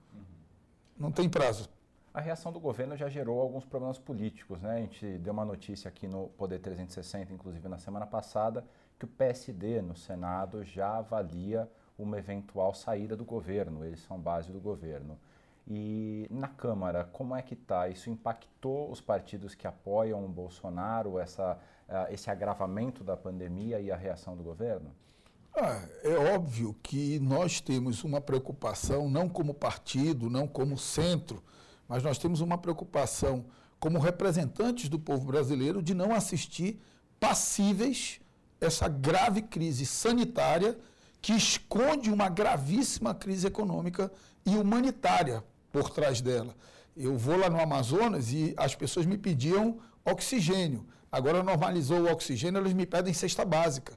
Não 0.96 1.10
tem 1.10 1.28
prazo. 1.28 1.68
A 2.14 2.20
reação 2.20 2.50
do 2.50 2.58
governo 2.58 2.96
já 2.96 3.08
gerou 3.08 3.40
alguns 3.40 3.64
problemas 3.64 3.98
políticos, 3.98 4.60
né? 4.60 4.76
A 4.76 4.80
gente 4.80 5.18
deu 5.18 5.32
uma 5.32 5.44
notícia 5.44 5.88
aqui 5.88 6.08
no 6.08 6.28
Poder 6.30 6.58
360, 6.58 7.32
inclusive 7.32 7.68
na 7.68 7.78
semana 7.78 8.06
passada, 8.06 8.64
que 8.98 9.04
o 9.04 9.08
PSD 9.08 9.80
no 9.80 9.96
Senado 9.96 10.64
já 10.64 10.98
avalia 10.98 11.70
uma 11.98 12.18
eventual 12.18 12.74
saída 12.74 13.16
do 13.16 13.24
governo. 13.24 13.84
Eles 13.84 14.00
são 14.00 14.18
base 14.18 14.50
do 14.50 14.60
governo. 14.60 15.18
E 15.66 16.26
na 16.30 16.48
Câmara, 16.48 17.04
como 17.04 17.36
é 17.36 17.42
que 17.42 17.54
está? 17.54 17.88
Isso 17.88 18.08
impactou 18.08 18.90
os 18.90 19.00
partidos 19.00 19.54
que 19.54 19.66
apoiam 19.66 20.24
o 20.24 20.28
Bolsonaro, 20.28 21.18
essa, 21.18 21.58
uh, 21.88 22.12
esse 22.12 22.30
agravamento 22.30 23.04
da 23.04 23.16
pandemia 23.16 23.78
e 23.78 23.90
a 23.90 23.96
reação 23.96 24.36
do 24.36 24.42
governo? 24.42 24.90
Ah, 25.54 25.82
é 26.02 26.34
óbvio 26.34 26.74
que 26.82 27.18
nós 27.20 27.60
temos 27.60 28.02
uma 28.02 28.20
preocupação, 28.20 29.10
não 29.10 29.28
como 29.28 29.52
partido, 29.52 30.30
não 30.30 30.46
como 30.46 30.78
centro, 30.78 31.42
mas 31.86 32.02
nós 32.02 32.16
temos 32.16 32.40
uma 32.40 32.56
preocupação 32.56 33.44
como 33.78 33.98
representantes 33.98 34.88
do 34.88 34.98
povo 34.98 35.26
brasileiro 35.26 35.82
de 35.82 35.94
não 35.94 36.14
assistir 36.14 36.80
passíveis 37.20 38.20
essa 38.60 38.88
grave 38.88 39.42
crise 39.42 39.86
sanitária 39.86 40.78
que 41.20 41.32
esconde 41.32 42.10
uma 42.10 42.28
gravíssima 42.28 43.14
crise 43.14 43.46
econômica 43.46 44.10
e 44.44 44.56
humanitária 44.56 45.44
por 45.70 45.90
trás 45.90 46.20
dela. 46.20 46.54
Eu 46.96 47.16
vou 47.16 47.36
lá 47.36 47.48
no 47.48 47.60
Amazonas 47.60 48.32
e 48.32 48.54
as 48.56 48.74
pessoas 48.74 49.06
me 49.06 49.18
pediam 49.18 49.78
oxigênio. 50.04 50.86
Agora 51.10 51.42
normalizou 51.42 52.00
o 52.00 52.10
oxigênio, 52.10 52.60
eles 52.60 52.72
me 52.72 52.86
pedem 52.86 53.14
cesta 53.14 53.44
básica. 53.44 53.96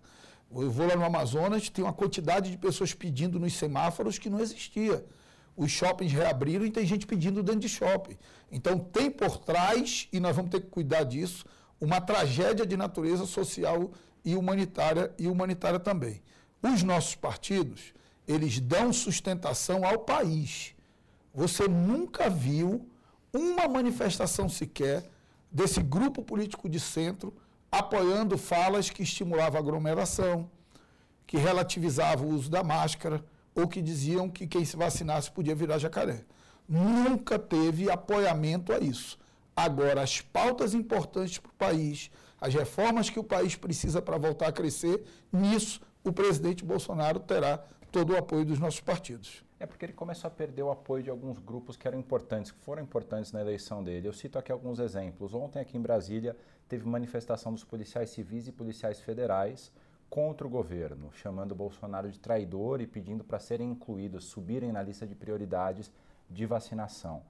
Eu 0.53 0.69
vou 0.69 0.87
lá 0.87 0.95
no 0.95 1.05
Amazonas, 1.05 1.69
tem 1.69 1.83
uma 1.83 1.93
quantidade 1.93 2.51
de 2.51 2.57
pessoas 2.57 2.93
pedindo 2.93 3.39
nos 3.39 3.53
semáforos 3.53 4.17
que 4.17 4.29
não 4.29 4.39
existia. 4.39 5.05
Os 5.55 5.71
shoppings 5.71 6.11
reabriram 6.11 6.65
e 6.65 6.71
tem 6.71 6.85
gente 6.85 7.05
pedindo 7.05 7.41
dentro 7.41 7.61
de 7.61 7.69
shopping. 7.69 8.17
Então 8.51 8.77
tem 8.79 9.09
por 9.09 9.37
trás, 9.37 10.07
e 10.11 10.19
nós 10.19 10.35
vamos 10.35 10.51
ter 10.51 10.61
que 10.61 10.67
cuidar 10.67 11.03
disso, 11.03 11.45
uma 11.79 11.99
tragédia 11.99 12.65
de 12.65 12.77
natureza 12.77 13.25
social 13.25 13.91
e 14.23 14.35
humanitária 14.35 15.13
e 15.17 15.27
humanitária 15.27 15.79
também. 15.79 16.21
Os 16.61 16.83
nossos 16.83 17.15
partidos, 17.15 17.93
eles 18.27 18.59
dão 18.59 18.93
sustentação 18.93 19.85
ao 19.85 19.99
país. 19.99 20.75
Você 21.33 21.67
nunca 21.67 22.29
viu 22.29 22.87
uma 23.33 23.67
manifestação 23.67 24.47
sequer 24.47 25.09
desse 25.51 25.81
grupo 25.81 26.21
político 26.23 26.69
de 26.69 26.79
centro 26.79 27.33
apoiando 27.71 28.37
falas 28.37 28.89
que 28.89 29.03
estimulavam 29.03 29.59
aglomeração, 29.59 30.49
que 31.25 31.37
relativizavam 31.37 32.27
o 32.27 32.33
uso 32.33 32.49
da 32.49 32.63
máscara 32.63 33.23
ou 33.55 33.67
que 33.67 33.81
diziam 33.81 34.29
que 34.29 34.45
quem 34.45 34.65
se 34.65 34.75
vacinasse 34.75 35.31
podia 35.31 35.55
virar 35.55 35.77
jacaré. 35.77 36.25
Nunca 36.67 37.39
teve 37.39 37.89
apoiamento 37.89 38.73
a 38.73 38.79
isso. 38.79 39.17
Agora, 39.63 40.01
as 40.01 40.19
pautas 40.19 40.73
importantes 40.73 41.37
para 41.37 41.51
o 41.51 41.53
país, 41.53 42.09
as 42.39 42.51
reformas 42.51 43.11
que 43.11 43.19
o 43.19 43.23
país 43.23 43.55
precisa 43.55 44.01
para 44.01 44.17
voltar 44.17 44.47
a 44.47 44.51
crescer, 44.51 45.05
nisso 45.31 45.79
o 46.03 46.11
presidente 46.11 46.65
Bolsonaro 46.65 47.19
terá 47.19 47.63
todo 47.91 48.13
o 48.13 48.17
apoio 48.17 48.43
dos 48.43 48.57
nossos 48.57 48.79
partidos. 48.79 49.45
É 49.59 49.67
porque 49.67 49.85
ele 49.85 49.93
começou 49.93 50.27
a 50.27 50.31
perder 50.31 50.63
o 50.63 50.71
apoio 50.71 51.03
de 51.03 51.11
alguns 51.11 51.37
grupos 51.37 51.77
que 51.77 51.87
eram 51.87 51.99
importantes, 51.99 52.49
que 52.49 52.57
foram 52.57 52.81
importantes 52.81 53.31
na 53.31 53.39
eleição 53.39 53.83
dele. 53.83 54.07
Eu 54.07 54.13
cito 54.13 54.39
aqui 54.39 54.51
alguns 54.51 54.79
exemplos. 54.79 55.31
Ontem, 55.35 55.59
aqui 55.59 55.77
em 55.77 55.81
Brasília, 55.81 56.35
teve 56.67 56.89
manifestação 56.89 57.53
dos 57.53 57.63
policiais 57.63 58.09
civis 58.09 58.47
e 58.47 58.51
policiais 58.51 58.99
federais 58.99 59.71
contra 60.09 60.47
o 60.47 60.49
governo, 60.49 61.11
chamando 61.13 61.53
Bolsonaro 61.53 62.09
de 62.09 62.19
traidor 62.19 62.81
e 62.81 62.87
pedindo 62.87 63.23
para 63.23 63.37
serem 63.37 63.69
incluídos, 63.69 64.25
subirem 64.25 64.71
na 64.71 64.81
lista 64.81 65.05
de 65.05 65.13
prioridades 65.13 65.91
de 66.27 66.47
vacinação. 66.47 67.21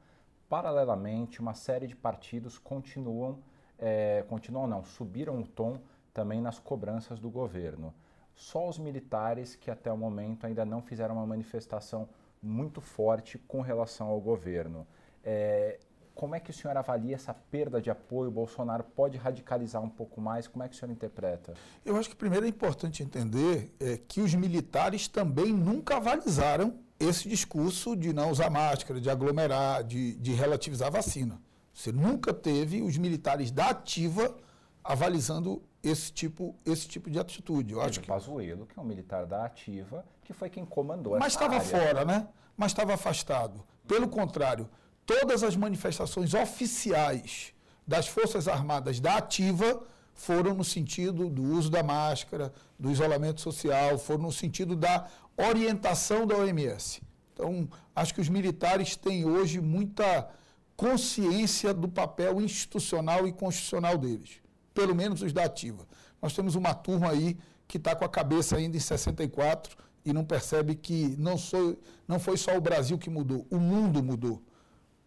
Paralelamente, 0.52 1.40
uma 1.40 1.54
série 1.54 1.88
de 1.88 1.96
partidos 1.96 2.58
continuam, 2.58 3.40
é, 3.80 4.26
continuam 4.28 4.68
não, 4.68 4.84
subiram 4.84 5.40
o 5.40 5.48
tom 5.48 5.80
também 6.14 6.42
nas 6.42 6.60
cobranças 6.60 7.22
do 7.22 7.30
governo. 7.30 7.94
Só 8.36 8.68
os 8.68 8.78
militares 8.78 9.56
que 9.56 9.72
até 9.72 9.90
o 9.90 9.96
momento 9.98 10.46
ainda 10.46 10.66
não 10.66 10.82
fizeram 10.82 11.16
uma 11.16 11.26
manifestação 11.26 12.10
muito 12.44 12.82
forte 12.82 13.38
com 13.38 13.62
relação 13.62 14.08
ao 14.08 14.20
governo. 14.20 14.86
É, 15.24 15.80
como 16.14 16.36
é 16.36 16.40
que 16.42 16.52
o 16.52 16.54
senhor 16.54 16.76
avalia 16.76 17.16
essa 17.16 17.34
perda 17.34 17.82
de 17.82 17.90
apoio? 17.90 18.28
O 18.28 18.34
Bolsonaro 18.34 18.84
pode 18.84 19.18
radicalizar 19.18 19.82
um 19.82 19.90
pouco 19.90 20.20
mais? 20.20 20.50
Como 20.50 20.66
é 20.66 20.68
que 20.68 20.76
o 20.76 20.78
senhor 20.78 20.92
interpreta? 20.92 21.54
Eu 21.86 21.96
acho 21.96 22.10
que 22.10 22.16
primeiro 22.18 22.46
é 22.46 22.50
importante 22.50 23.02
entender 23.02 23.74
é, 23.80 23.96
que 23.96 24.20
os 24.20 24.36
militares 24.36 25.08
também 25.08 25.54
nunca 25.54 25.96
avalizaram 25.96 26.78
esse 27.02 27.28
discurso 27.28 27.96
de 27.96 28.14
não 28.14 28.30
usar 28.30 28.50
máscara, 28.50 29.02
de 29.02 29.10
aglomerar, 29.10 29.84
de, 29.84 30.16
de 30.18 30.34
relativizar 30.34 30.88
a 30.88 30.92
vacina. 30.92 31.42
Você 31.74 31.92
nunca 31.92 32.34
teve 32.34 32.82
os 32.82 32.98
militares 32.98 33.50
da 33.50 33.70
ativa 33.70 34.36
avalizando 34.84 35.64
esse 35.84 36.12
tipo, 36.12 36.56
esse 36.66 36.88
tipo 36.88 37.10
de 37.10 37.20
atitude. 37.20 37.74
Eu 37.74 37.82
acho 37.82 38.00
que 38.00 38.08
Pazuello, 38.08 38.68
que 38.68 38.78
é 38.78 38.82
um 38.82 38.86
militar 38.86 39.26
da 39.26 39.46
ativa, 39.46 40.06
que 40.24 40.34
foi 40.34 40.50
quem 40.50 40.64
comandou 40.64 41.18
Mas 41.18 41.34
estava 41.34 41.60
fora, 41.60 42.06
né? 42.06 42.28
Mas 42.56 42.72
estava 42.72 42.94
afastado. 42.94 43.64
Pelo 43.88 44.08
contrário, 44.08 44.70
todas 45.06 45.44
as 45.44 45.56
manifestações 45.56 46.34
oficiais 46.34 47.54
das 47.88 48.08
Forças 48.08 48.48
Armadas 48.48 49.00
da 49.00 49.18
ativa 49.18 49.82
foram 50.14 50.54
no 50.54 50.64
sentido 50.64 51.30
do 51.30 51.44
uso 51.44 51.70
da 51.70 51.82
máscara, 51.82 52.54
do 52.78 52.92
isolamento 52.92 53.42
social, 53.42 53.98
foram 53.98 54.24
no 54.24 54.32
sentido 54.32 54.76
da 54.76 55.08
orientação 55.38 56.26
da 56.26 56.36
OMS. 56.38 57.02
Então, 57.34 57.68
acho 57.96 58.14
que 58.14 58.22
os 58.22 58.30
militares 58.30 58.96
têm 58.96 59.26
hoje 59.26 59.60
muita 59.60 60.30
consciência 60.76 61.74
do 61.74 61.88
papel 61.88 62.42
institucional 62.42 63.28
e 63.28 63.32
constitucional 63.32 63.98
deles 63.98 64.42
pelo 64.74 64.96
menos 64.96 65.22
os 65.22 65.34
da 65.34 65.44
ativa. 65.44 65.88
Nós 66.22 66.34
temos 66.34 66.56
uma 66.56 66.74
turma 66.74 67.10
aí 67.10 67.38
que 67.68 67.78
está 67.78 67.96
com 67.96 68.06
a 68.06 68.10
cabeça 68.10 68.58
ainda 68.58 68.78
em 68.78 68.80
64 68.80 69.76
e 70.04 70.14
não 70.14 70.24
percebe 70.24 70.76
que 70.76 71.16
não, 71.18 71.38
sou, 71.38 71.78
não 72.08 72.20
foi 72.20 72.38
só 72.38 72.56
o 72.58 72.62
Brasil 72.62 72.98
que 72.98 73.10
mudou, 73.10 73.46
o 73.50 73.58
mundo 73.58 74.04
mudou. 74.04 74.42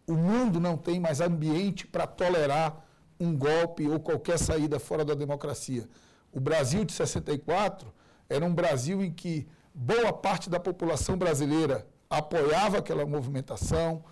O 0.07 0.13
mundo 0.13 0.59
não 0.59 0.77
tem 0.77 0.99
mais 0.99 1.19
ambiente 1.19 1.87
para 1.87 2.05
tolerar 2.05 2.84
um 3.19 3.35
golpe 3.35 3.87
ou 3.87 3.99
qualquer 3.99 4.37
saída 4.37 4.79
fora 4.79 5.05
da 5.05 5.13
democracia. 5.13 5.87
O 6.31 6.39
Brasil 6.39 6.83
de 6.83 6.93
64 6.93 7.93
era 8.29 8.45
um 8.45 8.53
Brasil 8.53 9.03
em 9.03 9.11
que 9.11 9.47
boa 9.73 10.11
parte 10.11 10.49
da 10.49 10.59
população 10.59 11.17
brasileira 11.17 11.87
apoiava 12.09 12.77
aquela 12.77 13.05
movimentação, 13.05 14.03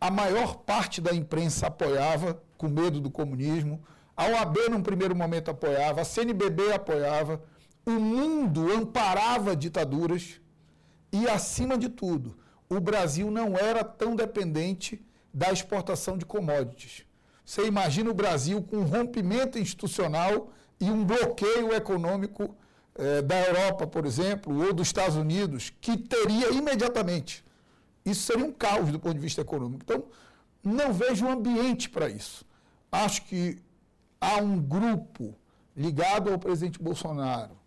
a 0.00 0.10
maior 0.10 0.56
parte 0.56 1.00
da 1.00 1.14
imprensa 1.14 1.66
apoiava, 1.66 2.42
com 2.56 2.68
medo 2.68 3.00
do 3.00 3.10
comunismo. 3.10 3.82
A 4.16 4.26
OAB, 4.26 4.56
num 4.70 4.82
primeiro 4.82 5.14
momento, 5.14 5.50
apoiava, 5.50 6.00
a 6.00 6.04
CNBB 6.04 6.72
apoiava, 6.72 7.42
o 7.84 7.92
mundo 7.92 8.72
amparava 8.72 9.54
ditaduras 9.54 10.40
e, 11.12 11.28
acima 11.28 11.76
de 11.76 11.88
tudo, 11.88 12.38
o 12.68 12.80
Brasil 12.80 13.30
não 13.30 13.56
era 13.56 13.82
tão 13.82 14.14
dependente 14.14 15.04
da 15.32 15.52
exportação 15.52 16.16
de 16.16 16.24
commodities. 16.24 17.04
Você 17.50 17.66
imagina 17.66 18.08
o 18.08 18.14
Brasil 18.14 18.62
com 18.62 18.76
um 18.76 18.84
rompimento 18.84 19.58
institucional 19.58 20.52
e 20.78 20.88
um 20.88 21.04
bloqueio 21.04 21.74
econômico 21.74 22.54
eh, 22.94 23.22
da 23.22 23.40
Europa, 23.40 23.88
por 23.88 24.06
exemplo, 24.06 24.64
ou 24.64 24.72
dos 24.72 24.86
Estados 24.86 25.16
Unidos, 25.16 25.72
que 25.80 25.96
teria 25.96 26.52
imediatamente. 26.52 27.44
Isso 28.06 28.22
seria 28.22 28.46
um 28.46 28.52
caos 28.52 28.92
do 28.92 29.00
ponto 29.00 29.14
de 29.14 29.20
vista 29.20 29.40
econômico. 29.40 29.82
Então, 29.82 30.04
não 30.62 30.92
vejo 30.92 31.26
um 31.26 31.30
ambiente 31.32 31.90
para 31.90 32.08
isso. 32.08 32.46
Acho 32.92 33.24
que 33.24 33.58
há 34.20 34.36
um 34.36 34.56
grupo 34.62 35.34
ligado 35.76 36.30
ao 36.30 36.38
presidente 36.38 36.80
Bolsonaro, 36.80 37.58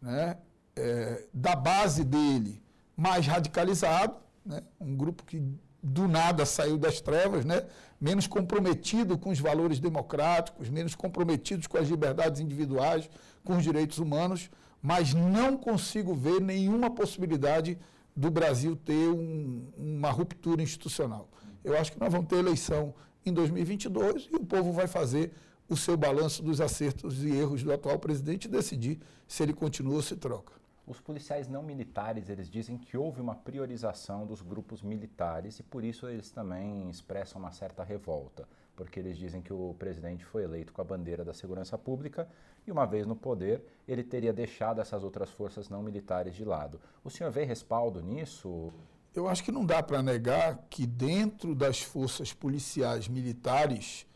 né, 0.00 0.38
é, 0.74 1.26
da 1.30 1.54
base 1.54 2.04
dele, 2.04 2.62
mais 2.96 3.26
radicalizado, 3.26 4.16
né, 4.46 4.62
um 4.80 4.96
grupo 4.96 5.24
que 5.24 5.42
do 5.88 6.08
nada 6.08 6.44
saiu 6.44 6.76
das 6.76 7.00
trevas, 7.00 7.44
né, 7.44 7.64
menos 8.00 8.26
comprometido 8.26 9.16
com 9.16 9.30
os 9.30 9.38
valores 9.38 9.78
democráticos, 9.78 10.68
menos 10.68 10.96
comprometidos 10.96 11.68
com 11.68 11.78
as 11.78 11.88
liberdades 11.88 12.40
individuais, 12.40 13.08
com 13.44 13.56
os 13.56 13.62
direitos 13.62 13.98
humanos, 13.98 14.50
mas 14.82 15.14
não 15.14 15.56
consigo 15.56 16.12
ver 16.12 16.40
nenhuma 16.40 16.90
possibilidade 16.90 17.78
do 18.16 18.30
Brasil 18.32 18.74
ter 18.74 19.08
um, 19.08 19.64
uma 19.76 20.10
ruptura 20.10 20.60
institucional. 20.60 21.28
Eu 21.62 21.78
acho 21.78 21.92
que 21.92 22.00
nós 22.00 22.10
vamos 22.10 22.26
ter 22.26 22.36
eleição 22.36 22.92
em 23.24 23.32
2022 23.32 24.28
e 24.32 24.34
o 24.34 24.44
povo 24.44 24.72
vai 24.72 24.88
fazer 24.88 25.32
o 25.68 25.76
seu 25.76 25.96
balanço 25.96 26.42
dos 26.42 26.60
acertos 26.60 27.22
e 27.22 27.30
erros 27.30 27.62
do 27.62 27.72
atual 27.72 27.98
presidente 27.98 28.46
e 28.46 28.48
decidir 28.48 28.98
se 29.28 29.42
ele 29.42 29.52
continua 29.52 29.94
ou 29.94 30.02
se 30.02 30.16
troca. 30.16 30.52
Os 30.86 31.00
policiais 31.00 31.48
não 31.48 31.64
militares, 31.64 32.28
eles 32.28 32.48
dizem 32.48 32.78
que 32.78 32.96
houve 32.96 33.20
uma 33.20 33.34
priorização 33.34 34.24
dos 34.24 34.40
grupos 34.40 34.82
militares 34.82 35.58
e 35.58 35.62
por 35.64 35.82
isso 35.82 36.06
eles 36.06 36.30
também 36.30 36.88
expressam 36.88 37.40
uma 37.40 37.50
certa 37.50 37.82
revolta, 37.82 38.48
porque 38.76 39.00
eles 39.00 39.18
dizem 39.18 39.42
que 39.42 39.52
o 39.52 39.74
presidente 39.76 40.24
foi 40.24 40.44
eleito 40.44 40.72
com 40.72 40.80
a 40.80 40.84
bandeira 40.84 41.24
da 41.24 41.34
segurança 41.34 41.76
pública 41.76 42.28
e 42.64 42.70
uma 42.70 42.86
vez 42.86 43.04
no 43.04 43.16
poder, 43.16 43.64
ele 43.88 44.04
teria 44.04 44.32
deixado 44.32 44.80
essas 44.80 45.02
outras 45.02 45.28
forças 45.30 45.68
não 45.68 45.82
militares 45.82 46.36
de 46.36 46.44
lado. 46.44 46.80
O 47.02 47.10
senhor 47.10 47.32
vê 47.32 47.42
respaldo 47.42 48.00
nisso? 48.00 48.72
Eu 49.12 49.26
acho 49.26 49.42
que 49.42 49.50
não 49.50 49.66
dá 49.66 49.82
para 49.82 50.00
negar 50.02 50.66
que 50.70 50.86
dentro 50.86 51.52
das 51.52 51.82
forças 51.82 52.32
policiais 52.32 53.08
militares 53.08 54.06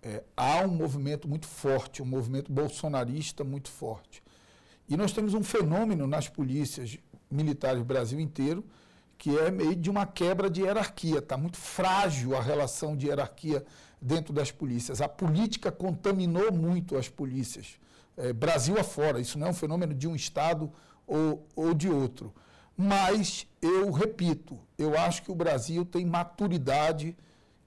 é, 0.00 0.22
há 0.36 0.60
um 0.60 0.68
movimento 0.68 1.28
muito 1.28 1.46
forte, 1.46 2.02
um 2.02 2.06
movimento 2.06 2.52
bolsonarista 2.52 3.42
muito 3.42 3.68
forte. 3.68 4.22
E 4.90 4.96
nós 4.96 5.12
temos 5.12 5.34
um 5.34 5.42
fenômeno 5.44 6.04
nas 6.04 6.28
polícias 6.28 6.98
militares 7.30 7.78
do 7.78 7.84
Brasil 7.84 8.18
inteiro, 8.18 8.64
que 9.16 9.38
é 9.38 9.48
meio 9.48 9.76
de 9.76 9.88
uma 9.88 10.04
quebra 10.04 10.50
de 10.50 10.62
hierarquia. 10.62 11.20
Está 11.20 11.36
muito 11.36 11.56
frágil 11.56 12.36
a 12.36 12.42
relação 12.42 12.96
de 12.96 13.06
hierarquia 13.06 13.64
dentro 14.02 14.32
das 14.32 14.50
polícias. 14.50 15.00
A 15.00 15.08
política 15.08 15.70
contaminou 15.70 16.50
muito 16.50 16.96
as 16.96 17.08
polícias, 17.08 17.78
é, 18.16 18.32
Brasil 18.32 18.80
afora. 18.80 19.20
Isso 19.20 19.38
não 19.38 19.46
é 19.46 19.50
um 19.50 19.54
fenômeno 19.54 19.94
de 19.94 20.08
um 20.08 20.16
Estado 20.16 20.72
ou, 21.06 21.46
ou 21.54 21.72
de 21.72 21.88
outro. 21.88 22.34
Mas 22.76 23.46
eu 23.62 23.92
repito, 23.92 24.58
eu 24.76 24.98
acho 24.98 25.22
que 25.22 25.30
o 25.30 25.36
Brasil 25.36 25.84
tem 25.84 26.04
maturidade 26.04 27.16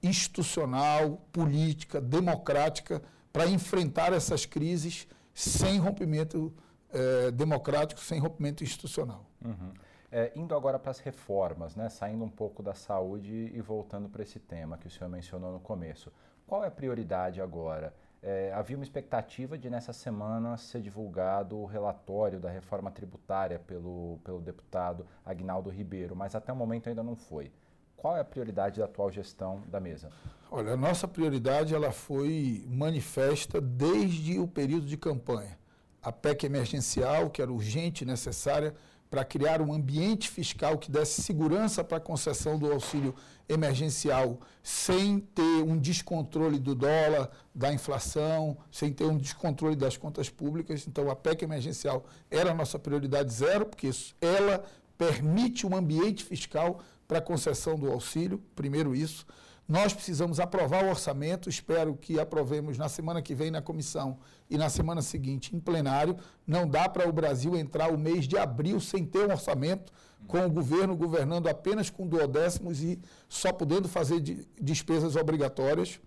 institucional, 0.02 1.26
política, 1.32 2.02
democrática 2.02 3.00
para 3.32 3.48
enfrentar 3.48 4.12
essas 4.12 4.44
crises 4.44 5.06
sem 5.32 5.78
rompimento 5.78 6.52
eh, 6.94 7.30
democrático, 7.32 8.00
sem 8.00 8.20
rompimento 8.20 8.62
institucional. 8.62 9.24
Uhum. 9.44 9.72
É, 10.12 10.30
indo 10.36 10.54
agora 10.54 10.78
para 10.78 10.92
as 10.92 11.00
reformas, 11.00 11.74
né, 11.74 11.88
saindo 11.88 12.24
um 12.24 12.28
pouco 12.28 12.62
da 12.62 12.72
saúde 12.72 13.50
e 13.52 13.60
voltando 13.60 14.08
para 14.08 14.22
esse 14.22 14.38
tema 14.38 14.78
que 14.78 14.86
o 14.86 14.90
senhor 14.90 15.10
mencionou 15.10 15.52
no 15.52 15.58
começo. 15.58 16.12
Qual 16.46 16.62
é 16.62 16.68
a 16.68 16.70
prioridade 16.70 17.40
agora? 17.40 17.92
É, 18.22 18.52
havia 18.54 18.76
uma 18.76 18.84
expectativa 18.84 19.58
de 19.58 19.68
nessa 19.68 19.92
semana 19.92 20.56
ser 20.56 20.80
divulgado 20.80 21.58
o 21.58 21.66
relatório 21.66 22.38
da 22.38 22.48
reforma 22.48 22.92
tributária 22.92 23.58
pelo, 23.58 24.20
pelo 24.22 24.40
deputado 24.40 25.04
Agnaldo 25.26 25.68
Ribeiro, 25.68 26.14
mas 26.14 26.36
até 26.36 26.52
o 26.52 26.56
momento 26.56 26.88
ainda 26.88 27.02
não 27.02 27.16
foi. 27.16 27.50
Qual 27.96 28.16
é 28.16 28.20
a 28.20 28.24
prioridade 28.24 28.78
da 28.78 28.84
atual 28.84 29.10
gestão 29.10 29.62
da 29.66 29.80
mesa? 29.80 30.10
Olha, 30.48 30.74
a 30.74 30.76
nossa 30.76 31.08
prioridade 31.08 31.74
ela 31.74 31.90
foi 31.90 32.64
manifesta 32.68 33.60
desde 33.60 34.38
o 34.38 34.46
período 34.46 34.86
de 34.86 34.96
campanha. 34.96 35.58
A 36.04 36.12
PEC 36.12 36.44
emergencial, 36.44 37.30
que 37.30 37.40
era 37.40 37.50
urgente 37.50 38.04
e 38.04 38.06
necessária 38.06 38.74
para 39.10 39.24
criar 39.24 39.62
um 39.62 39.72
ambiente 39.72 40.28
fiscal 40.28 40.76
que 40.76 40.90
desse 40.90 41.22
segurança 41.22 41.84
para 41.84 41.98
a 41.98 42.00
concessão 42.00 42.58
do 42.58 42.70
auxílio 42.70 43.14
emergencial, 43.48 44.40
sem 44.62 45.20
ter 45.20 45.62
um 45.62 45.78
descontrole 45.78 46.58
do 46.58 46.74
dólar, 46.74 47.30
da 47.54 47.72
inflação, 47.72 48.56
sem 48.72 48.92
ter 48.92 49.04
um 49.04 49.16
descontrole 49.16 49.76
das 49.76 49.96
contas 49.96 50.28
públicas. 50.28 50.86
Então, 50.88 51.08
a 51.10 51.16
PEC 51.16 51.42
emergencial 51.44 52.04
era 52.30 52.50
a 52.50 52.54
nossa 52.54 52.78
prioridade 52.78 53.32
zero, 53.32 53.66
porque 53.66 53.88
ela 54.20 54.64
permite 54.98 55.66
um 55.66 55.76
ambiente 55.76 56.24
fiscal 56.24 56.80
para 57.06 57.18
a 57.18 57.22
concessão 57.22 57.78
do 57.78 57.90
auxílio, 57.92 58.42
primeiro 58.56 58.94
isso. 58.94 59.26
Nós 59.66 59.94
precisamos 59.94 60.38
aprovar 60.38 60.84
o 60.84 60.90
orçamento, 60.90 61.48
espero 61.48 61.96
que 61.96 62.20
aprovemos 62.20 62.76
na 62.76 62.86
semana 62.86 63.22
que 63.22 63.34
vem 63.34 63.50
na 63.50 63.62
comissão 63.62 64.18
e 64.50 64.58
na 64.58 64.68
semana 64.68 65.00
seguinte 65.00 65.56
em 65.56 65.58
plenário. 65.58 66.18
Não 66.46 66.68
dá 66.68 66.86
para 66.86 67.08
o 67.08 67.12
Brasil 67.12 67.56
entrar 67.56 67.90
o 67.90 67.96
mês 67.96 68.28
de 68.28 68.36
abril 68.36 68.78
sem 68.78 69.06
ter 69.06 69.26
um 69.26 69.32
orçamento, 69.32 69.90
com 70.26 70.44
o 70.44 70.50
governo 70.50 70.94
governando 70.94 71.48
apenas 71.48 71.88
com 71.88 72.06
duodécimos 72.06 72.82
e 72.82 72.98
só 73.26 73.52
podendo 73.54 73.88
fazer 73.88 74.20
de, 74.20 74.46
despesas 74.60 75.16
obrigatórias. 75.16 75.98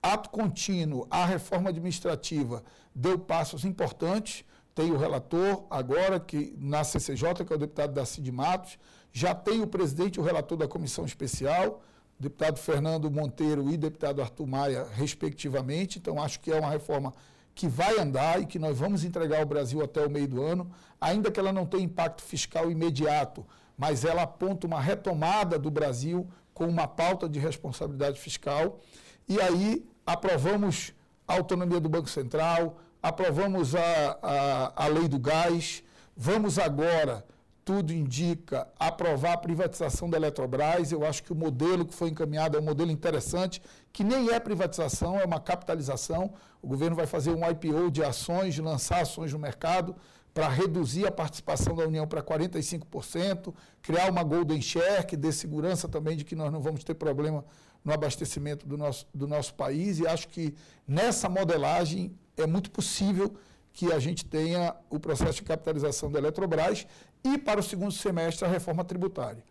Ato 0.00 0.30
contínuo, 0.30 1.06
a 1.10 1.26
reforma 1.26 1.70
administrativa 1.70 2.62
deu 2.94 3.18
passos 3.18 3.64
importantes. 3.64 4.44
Tem 4.72 4.92
o 4.92 4.96
relator 4.96 5.64
agora, 5.68 6.20
que 6.20 6.54
na 6.58 6.84
CCJ, 6.84 7.44
que 7.44 7.52
é 7.52 7.56
o 7.56 7.58
deputado 7.58 7.92
Darcy 7.92 8.20
de 8.20 8.30
Matos, 8.30 8.78
já 9.12 9.34
tem 9.34 9.62
o 9.62 9.66
presidente 9.66 10.16
e 10.16 10.20
o 10.20 10.24
relator 10.24 10.56
da 10.56 10.68
comissão 10.68 11.04
especial 11.04 11.82
deputado 12.24 12.58
Fernando 12.58 13.10
Monteiro 13.10 13.70
e 13.70 13.76
deputado 13.76 14.22
Arthur 14.22 14.46
Maia, 14.46 14.86
respectivamente. 14.94 15.98
Então, 15.98 16.22
acho 16.22 16.40
que 16.40 16.50
é 16.50 16.58
uma 16.58 16.70
reforma 16.70 17.12
que 17.54 17.68
vai 17.68 17.98
andar 17.98 18.40
e 18.40 18.46
que 18.46 18.58
nós 18.58 18.78
vamos 18.78 19.04
entregar 19.04 19.40
ao 19.40 19.46
Brasil 19.46 19.82
até 19.82 20.04
o 20.04 20.10
meio 20.10 20.26
do 20.26 20.42
ano, 20.42 20.70
ainda 21.00 21.30
que 21.30 21.38
ela 21.38 21.52
não 21.52 21.66
tenha 21.66 21.84
impacto 21.84 22.22
fiscal 22.22 22.70
imediato, 22.70 23.46
mas 23.76 24.04
ela 24.04 24.22
aponta 24.22 24.66
uma 24.66 24.80
retomada 24.80 25.58
do 25.58 25.70
Brasil 25.70 26.26
com 26.52 26.66
uma 26.66 26.88
pauta 26.88 27.28
de 27.28 27.38
responsabilidade 27.38 28.18
fiscal. 28.18 28.80
E 29.28 29.40
aí 29.40 29.86
aprovamos 30.06 30.94
a 31.28 31.34
autonomia 31.34 31.78
do 31.78 31.88
Banco 31.88 32.08
Central, 32.08 32.78
aprovamos 33.02 33.74
a, 33.74 34.18
a, 34.22 34.84
a 34.84 34.86
lei 34.86 35.08
do 35.08 35.18
gás, 35.18 35.84
vamos 36.16 36.58
agora 36.58 37.24
tudo 37.64 37.92
indica 37.92 38.68
aprovar 38.78 39.32
a 39.32 39.38
privatização 39.38 40.08
da 40.10 40.18
Eletrobras. 40.18 40.92
Eu 40.92 41.04
acho 41.04 41.22
que 41.22 41.32
o 41.32 41.36
modelo 41.36 41.86
que 41.86 41.94
foi 41.94 42.10
encaminhado 42.10 42.56
é 42.56 42.60
um 42.60 42.64
modelo 42.64 42.90
interessante, 42.90 43.62
que 43.92 44.04
nem 44.04 44.30
é 44.30 44.38
privatização, 44.38 45.18
é 45.18 45.24
uma 45.24 45.40
capitalização. 45.40 46.34
O 46.60 46.68
governo 46.68 46.94
vai 46.94 47.06
fazer 47.06 47.30
um 47.30 47.48
IPO 47.48 47.90
de 47.90 48.04
ações, 48.04 48.58
lançar 48.58 49.00
ações 49.00 49.32
no 49.32 49.38
mercado 49.38 49.96
para 50.34 50.48
reduzir 50.48 51.06
a 51.06 51.12
participação 51.12 51.74
da 51.74 51.86
União 51.86 52.06
para 52.06 52.22
45%, 52.22 53.54
criar 53.80 54.10
uma 54.10 54.22
golden 54.22 54.60
share 54.60 55.06
que 55.06 55.16
dê 55.16 55.32
segurança 55.32 55.88
também 55.88 56.16
de 56.16 56.24
que 56.24 56.34
nós 56.34 56.52
não 56.52 56.60
vamos 56.60 56.82
ter 56.82 56.94
problema 56.94 57.44
no 57.84 57.92
abastecimento 57.92 58.66
do 58.66 58.76
nosso, 58.76 59.06
do 59.14 59.28
nosso 59.28 59.54
país. 59.54 60.00
E 60.00 60.06
acho 60.06 60.28
que 60.28 60.54
nessa 60.86 61.28
modelagem 61.28 62.18
é 62.36 62.46
muito 62.46 62.70
possível 62.70 63.34
que 63.74 63.92
a 63.92 63.98
gente 63.98 64.24
tenha 64.24 64.74
o 64.88 65.00
processo 65.00 65.34
de 65.34 65.42
capitalização 65.42 66.10
da 66.10 66.20
Eletrobras 66.20 66.86
e 67.24 67.36
para 67.36 67.58
o 67.58 67.62
segundo 67.62 67.92
semestre 67.92 68.46
a 68.46 68.48
reforma 68.48 68.84
tributária. 68.84 69.44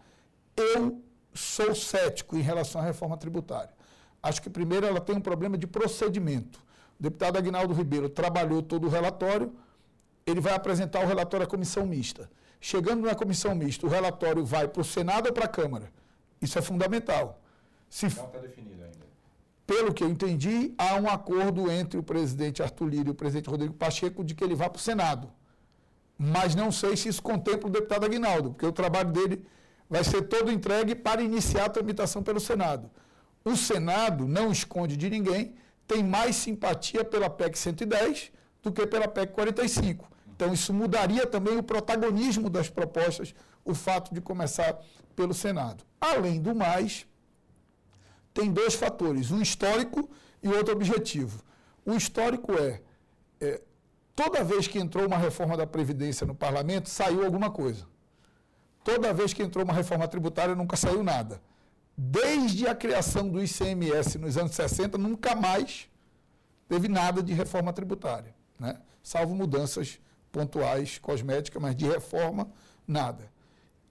Eu 0.55 1.01
sou 1.33 1.75
cético 1.75 2.37
em 2.37 2.41
relação 2.41 2.79
à 2.79 2.83
reforma 2.85 3.17
tributária. 3.17 3.73
Acho 4.21 4.41
que 4.41 4.49
primeiro 4.49 4.85
ela 4.85 5.01
tem 5.01 5.13
um 5.13 5.21
problema 5.21 5.57
de 5.57 5.67
procedimento. 5.67 6.59
O 6.97 7.03
deputado 7.03 7.37
Agnaldo 7.37 7.73
Ribeiro 7.73 8.07
trabalhou 8.07 8.63
todo 8.63 8.87
o 8.87 8.89
relatório, 8.89 9.53
ele 10.25 10.39
vai 10.39 10.53
apresentar 10.53 11.03
o 11.03 11.07
relatório 11.07 11.45
à 11.45 11.49
comissão 11.49 11.85
mista. 11.85 12.31
Chegando 12.61 13.05
na 13.05 13.13
comissão 13.13 13.53
mista, 13.53 13.85
o 13.85 13.89
relatório 13.89 14.45
vai 14.45 14.69
para 14.69 14.81
o 14.81 14.85
Senado 14.85 15.27
ou 15.27 15.33
para 15.33 15.45
a 15.45 15.49
Câmara. 15.49 15.91
Isso 16.41 16.57
é 16.57 16.61
fundamental. 16.61 17.41
Se... 17.89 18.05
Não 18.05 18.25
está 18.27 18.39
definido 18.39 18.83
ainda. 18.83 19.05
Pelo 19.65 19.93
que 19.93 20.03
eu 20.03 20.09
entendi, 20.09 20.73
há 20.77 20.95
um 20.95 21.07
acordo 21.09 21.71
entre 21.71 21.99
o 21.99 22.03
presidente 22.03 22.61
Arthur 22.61 22.87
Lira 22.87 23.07
e 23.09 23.11
o 23.11 23.15
presidente 23.15 23.49
Rodrigo 23.49 23.73
Pacheco 23.73 24.23
de 24.23 24.35
que 24.35 24.43
ele 24.43 24.55
vá 24.55 24.69
para 24.69 24.79
o 24.79 24.81
Senado 24.81 25.31
mas 26.17 26.55
não 26.55 26.71
sei 26.71 26.95
se 26.95 27.09
isso 27.09 27.21
contempla 27.21 27.67
o 27.67 27.71
deputado 27.71 28.05
Aguinaldo, 28.05 28.51
porque 28.51 28.65
o 28.65 28.71
trabalho 28.71 29.11
dele 29.11 29.45
vai 29.89 30.03
ser 30.03 30.23
todo 30.23 30.51
entregue 30.51 30.95
para 30.95 31.21
iniciar 31.21 31.65
a 31.65 31.69
tramitação 31.69 32.23
pelo 32.23 32.39
Senado. 32.39 32.89
O 33.43 33.55
Senado 33.55 34.27
não 34.27 34.51
esconde 34.51 34.95
de 34.95 35.09
ninguém, 35.09 35.55
tem 35.87 36.03
mais 36.03 36.37
simpatia 36.37 37.03
pela 37.03 37.29
PEC 37.29 37.57
110 37.57 38.31
do 38.61 38.71
que 38.71 38.87
pela 38.87 39.07
PEC 39.07 39.33
45. 39.33 40.09
Então, 40.33 40.53
isso 40.53 40.73
mudaria 40.73 41.27
também 41.27 41.57
o 41.57 41.63
protagonismo 41.63 42.49
das 42.49 42.69
propostas, 42.69 43.35
o 43.63 43.75
fato 43.75 44.13
de 44.13 44.21
começar 44.21 44.79
pelo 45.15 45.33
Senado. 45.33 45.83
Além 45.99 46.41
do 46.41 46.55
mais, 46.55 47.05
tem 48.33 48.51
dois 48.51 48.73
fatores, 48.73 49.31
um 49.31 49.41
histórico 49.41 50.09
e 50.41 50.47
outro 50.49 50.73
objetivo. 50.73 51.41
O 51.85 51.93
histórico 51.93 52.53
é, 52.53 52.81
é 53.39 53.61
Toda 54.15 54.43
vez 54.43 54.67
que 54.67 54.77
entrou 54.77 55.07
uma 55.07 55.17
reforma 55.17 55.57
da 55.57 55.65
Previdência 55.65 56.25
no 56.25 56.35
parlamento, 56.35 56.89
saiu 56.89 57.25
alguma 57.25 57.49
coisa. 57.49 57.87
Toda 58.83 59.13
vez 59.13 59.33
que 59.33 59.41
entrou 59.41 59.63
uma 59.63 59.73
reforma 59.73 60.07
tributária, 60.07 60.53
nunca 60.53 60.75
saiu 60.75 61.03
nada. 61.03 61.41
Desde 61.97 62.67
a 62.67 62.75
criação 62.75 63.27
do 63.27 63.43
ICMS 63.43 64.19
nos 64.19 64.37
anos 64.37 64.53
60, 64.53 64.97
nunca 64.97 65.35
mais 65.35 65.89
teve 66.67 66.87
nada 66.87 67.23
de 67.23 67.33
reforma 67.33 67.73
tributária, 67.73 68.35
né? 68.59 68.77
salvo 69.01 69.35
mudanças 69.35 69.99
pontuais, 70.31 70.97
cosméticas, 70.97 71.61
mas 71.61 71.75
de 71.75 71.87
reforma, 71.87 72.47
nada. 72.87 73.31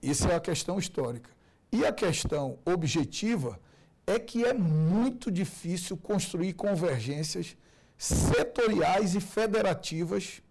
Isso 0.01 0.27
é 0.29 0.35
a 0.35 0.39
questão 0.39 0.77
histórica. 0.77 1.29
E 1.71 1.85
a 1.85 1.91
questão 1.91 2.59
objetiva 2.65 3.59
é 4.05 4.19
que 4.19 4.43
é 4.43 4.53
muito 4.53 5.31
difícil 5.31 5.95
construir 5.97 6.53
convergências 6.53 7.55
setoriais 7.97 9.15
e 9.15 9.21
federativas 9.21 10.41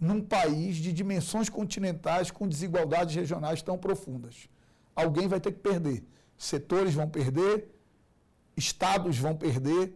num 0.00 0.20
país 0.20 0.76
de 0.76 0.92
dimensões 0.92 1.48
continentais 1.48 2.30
com 2.30 2.48
desigualdades 2.48 3.14
regionais 3.14 3.62
tão 3.62 3.78
profundas. 3.78 4.48
Alguém 4.94 5.28
vai 5.28 5.40
ter 5.40 5.52
que 5.52 5.58
perder. 5.58 6.04
Setores 6.38 6.94
vão 6.94 7.08
perder, 7.08 7.68
estados 8.56 9.18
vão 9.18 9.34
perder, 9.34 9.92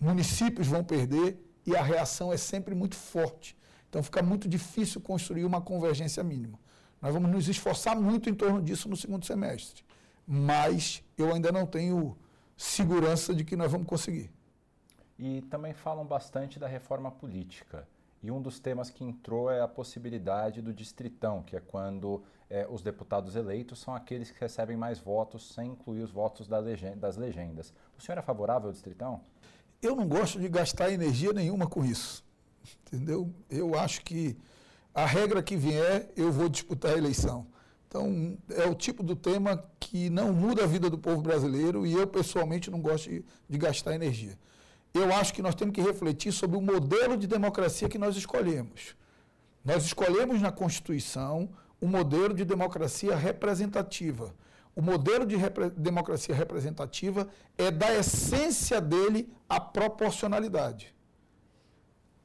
municípios 0.00 0.66
vão 0.66 0.82
perder 0.82 1.38
e 1.64 1.76
a 1.76 1.82
reação 1.82 2.32
é 2.32 2.36
sempre 2.36 2.74
muito 2.74 2.96
forte. 2.96 3.56
Então 3.88 4.02
fica 4.02 4.22
muito 4.22 4.48
difícil 4.48 5.00
construir 5.00 5.44
uma 5.44 5.60
convergência 5.60 6.22
mínima. 6.22 6.58
Nós 7.00 7.12
vamos 7.12 7.30
nos 7.30 7.48
esforçar 7.48 7.96
muito 7.98 8.28
em 8.30 8.34
torno 8.34 8.62
disso 8.62 8.88
no 8.88 8.96
segundo 8.96 9.24
semestre, 9.24 9.84
mas 10.26 11.02
eu 11.16 11.32
ainda 11.32 11.52
não 11.52 11.66
tenho 11.66 12.16
segurança 12.56 13.34
de 13.34 13.44
que 13.44 13.56
nós 13.56 13.70
vamos 13.70 13.86
conseguir 13.86 14.30
e 15.18 15.42
também 15.42 15.72
falam 15.72 16.04
bastante 16.04 16.58
da 16.58 16.66
reforma 16.66 17.10
política. 17.10 17.88
E 18.22 18.30
um 18.30 18.40
dos 18.40 18.58
temas 18.58 18.90
que 18.90 19.04
entrou 19.04 19.50
é 19.50 19.60
a 19.60 19.68
possibilidade 19.68 20.60
do 20.60 20.72
distritão, 20.74 21.42
que 21.42 21.56
é 21.56 21.60
quando 21.60 22.22
é, 22.50 22.66
os 22.68 22.82
deputados 22.82 23.36
eleitos 23.36 23.78
são 23.78 23.94
aqueles 23.94 24.30
que 24.30 24.40
recebem 24.40 24.76
mais 24.76 24.98
votos 24.98 25.52
sem 25.54 25.70
incluir 25.70 26.02
os 26.02 26.10
votos 26.10 26.48
da 26.48 26.58
legenda, 26.58 26.96
das 26.96 27.16
legendas. 27.16 27.72
O 27.96 28.02
senhor 28.02 28.18
é 28.18 28.22
favorável 28.22 28.68
ao 28.68 28.72
distritão? 28.72 29.20
Eu 29.80 29.94
não 29.94 30.08
gosto 30.08 30.40
de 30.40 30.48
gastar 30.48 30.90
energia 30.90 31.32
nenhuma 31.32 31.66
com 31.66 31.84
isso. 31.84 32.24
Entendeu? 32.86 33.32
Eu 33.48 33.78
acho 33.78 34.02
que 34.02 34.36
a 34.92 35.04
regra 35.04 35.42
que 35.42 35.56
vier, 35.56 36.10
eu 36.16 36.32
vou 36.32 36.48
disputar 36.48 36.94
a 36.94 36.98
eleição. 36.98 37.46
Então, 37.96 38.38
é 38.50 38.68
o 38.68 38.74
tipo 38.74 39.02
do 39.02 39.16
tema 39.16 39.64
que 39.80 40.10
não 40.10 40.32
muda 40.32 40.64
a 40.64 40.66
vida 40.66 40.90
do 40.90 40.98
povo 40.98 41.22
brasileiro 41.22 41.86
e 41.86 41.92
eu, 41.92 42.06
pessoalmente, 42.06 42.70
não 42.70 42.80
gosto 42.80 43.08
de, 43.08 43.24
de 43.48 43.58
gastar 43.58 43.94
energia 43.94 44.38
eu 44.98 45.14
acho 45.14 45.32
que 45.34 45.42
nós 45.42 45.54
temos 45.54 45.74
que 45.74 45.80
refletir 45.80 46.32
sobre 46.32 46.56
o 46.56 46.62
modelo 46.62 47.16
de 47.16 47.26
democracia 47.26 47.88
que 47.88 47.98
nós 47.98 48.16
escolhemos. 48.16 48.96
Nós 49.64 49.84
escolhemos 49.84 50.40
na 50.40 50.50
Constituição 50.50 51.48
o 51.80 51.86
um 51.86 51.88
modelo 51.88 52.32
de 52.32 52.44
democracia 52.44 53.14
representativa. 53.14 54.34
O 54.74 54.82
modelo 54.82 55.26
de 55.26 55.36
repre 55.36 55.70
democracia 55.70 56.34
representativa 56.34 57.28
é 57.56 57.70
da 57.70 57.94
essência 57.94 58.80
dele 58.80 59.32
a 59.48 59.60
proporcionalidade. 59.60 60.94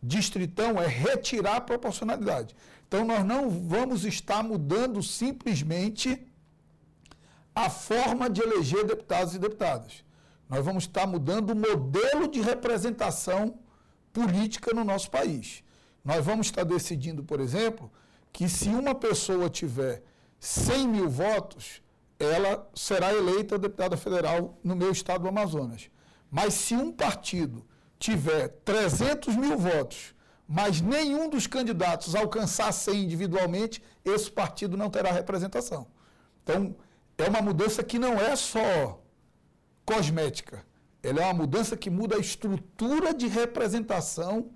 Distritão 0.02 0.82
é 0.82 0.88
retirar 0.88 1.58
a 1.58 1.62
proporcionalidade. 1.62 2.56
Então 2.88 3.06
nós 3.06 3.24
não 3.24 3.50
vamos 3.50 4.04
estar 4.04 4.44
mudando 4.44 5.02
simplesmente 5.04 6.28
a 7.54 7.70
forma 7.70 8.30
de 8.30 8.42
eleger 8.42 8.86
deputados 8.86 9.36
e 9.36 9.40
deputadas. 9.40 10.04
Nós 10.50 10.66
vamos 10.66 10.84
estar 10.84 11.06
mudando 11.06 11.52
o 11.52 11.56
modelo 11.56 12.28
de 12.28 12.42
representação 12.42 13.60
política 14.12 14.74
no 14.74 14.84
nosso 14.84 15.10
país. 15.10 15.64
Nós 16.04 16.26
vamos 16.26 16.48
estar 16.48 16.64
decidindo, 16.64 17.24
por 17.24 17.40
exemplo, 17.40 17.92
que 18.34 18.50
se 18.50 18.70
uma 18.70 18.96
pessoa 18.96 19.50
tiver 19.50 20.04
100 20.40 20.88
mil 20.88 21.10
votos, 21.10 21.82
ela 22.20 22.68
será 22.74 23.14
eleita 23.14 23.58
deputada 23.58 23.96
federal 23.96 24.58
no 24.64 24.76
meu 24.76 24.92
estado 24.92 25.22
do 25.22 25.28
Amazonas. 25.28 25.90
Mas 26.30 26.54
se 26.54 26.76
um 26.76 26.92
partido 26.92 27.66
tiver 28.02 28.48
300 28.66 29.36
mil 29.36 29.56
votos, 29.58 30.16
mas 30.48 30.82
nenhum 30.82 31.30
dos 31.30 31.46
candidatos 31.46 32.16
alcançar 32.16 32.72
100 32.72 33.04
individualmente, 33.04 33.82
esse 34.04 34.30
partido 34.30 34.76
não 34.76 34.90
terá 34.90 35.12
representação. 35.12 35.86
Então, 36.44 36.76
é 37.16 37.30
uma 37.30 37.44
mudança 37.44 37.84
que 37.84 38.00
não 38.00 38.14
é 38.20 38.36
só 38.36 39.00
cosmética, 39.86 40.66
ela 41.04 41.22
é 41.22 41.26
uma 41.26 41.42
mudança 41.44 41.78
que 41.78 41.90
muda 41.90 42.16
a 42.16 42.20
estrutura 42.20 43.14
de 43.14 43.28
representação 43.28 44.50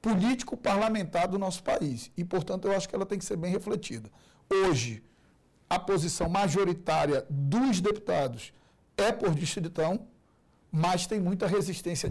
político-parlamentar 0.00 1.28
do 1.28 1.38
nosso 1.38 1.62
país. 1.62 2.10
E, 2.16 2.24
portanto, 2.24 2.68
eu 2.68 2.74
acho 2.74 2.88
que 2.88 2.94
ela 2.94 3.06
tem 3.06 3.18
que 3.18 3.24
ser 3.24 3.36
bem 3.36 3.52
refletida. 3.52 4.10
Hoje, 4.48 5.02
a 5.68 5.78
posição 5.78 6.28
majoritária 6.28 7.26
dos 7.28 7.80
deputados 7.80 8.52
é 8.96 9.12
por 9.12 9.34
distritão, 9.34 10.06
mas 10.70 11.06
tem 11.06 11.20
muita 11.20 11.46
resistência 11.46 12.10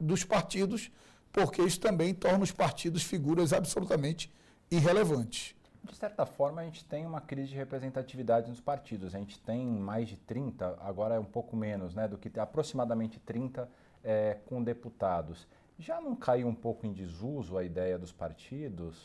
dos 0.00 0.24
partidos, 0.24 0.90
porque 1.32 1.62
isso 1.62 1.80
também 1.80 2.14
torna 2.14 2.44
os 2.44 2.52
partidos 2.52 3.02
figuras 3.02 3.52
absolutamente 3.52 4.32
irrelevantes. 4.70 5.54
De 5.82 5.94
certa 5.94 6.26
forma, 6.26 6.60
a 6.60 6.64
gente 6.64 6.84
tem 6.84 7.06
uma 7.06 7.20
crise 7.20 7.50
de 7.50 7.56
representatividade 7.56 8.48
nos 8.48 8.60
partidos. 8.60 9.14
A 9.14 9.18
gente 9.18 9.38
tem 9.40 9.66
mais 9.66 10.08
de 10.08 10.16
30, 10.16 10.76
agora 10.80 11.14
é 11.14 11.18
um 11.18 11.24
pouco 11.24 11.56
menos, 11.56 11.94
né, 11.94 12.06
do 12.06 12.18
que 12.18 12.38
aproximadamente 12.38 13.18
30 13.20 13.68
é, 14.04 14.38
com 14.46 14.62
deputados. 14.62 15.46
Já 15.78 16.00
não 16.00 16.14
caiu 16.14 16.48
um 16.48 16.54
pouco 16.54 16.86
em 16.86 16.92
desuso 16.92 17.56
a 17.56 17.64
ideia 17.64 17.98
dos 17.98 18.12
partidos? 18.12 18.96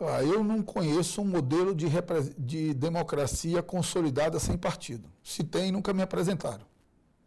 Ah, 0.00 0.22
eu 0.24 0.42
não 0.42 0.62
conheço 0.62 1.22
um 1.22 1.24
modelo 1.24 1.74
de, 1.74 1.86
de 2.38 2.74
democracia 2.74 3.62
consolidada 3.62 4.40
sem 4.40 4.56
partido. 4.56 5.08
Se 5.22 5.44
tem, 5.44 5.70
nunca 5.70 5.92
me 5.92 6.02
apresentaram. 6.02 6.71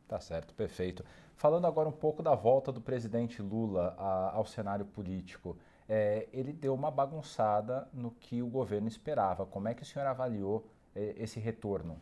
Tá 0.07 0.19
certo, 0.19 0.53
perfeito. 0.53 1.03
Falando 1.35 1.65
agora 1.65 1.89
um 1.89 1.93
pouco 1.93 2.21
da 2.21 2.35
volta 2.35 2.71
do 2.71 2.79
presidente 2.79 3.41
Lula 3.41 3.95
a, 3.97 4.35
ao 4.35 4.45
cenário 4.45 4.85
político, 4.85 5.57
é, 5.89 6.27
ele 6.31 6.53
deu 6.53 6.73
uma 6.73 6.91
bagunçada 6.91 7.87
no 7.93 8.11
que 8.11 8.41
o 8.41 8.47
governo 8.47 8.87
esperava. 8.87 9.45
Como 9.45 9.67
é 9.67 9.73
que 9.73 9.83
o 9.83 9.85
senhor 9.85 10.07
avaliou 10.07 10.65
é, 10.95 11.15
esse 11.17 11.39
retorno? 11.39 11.99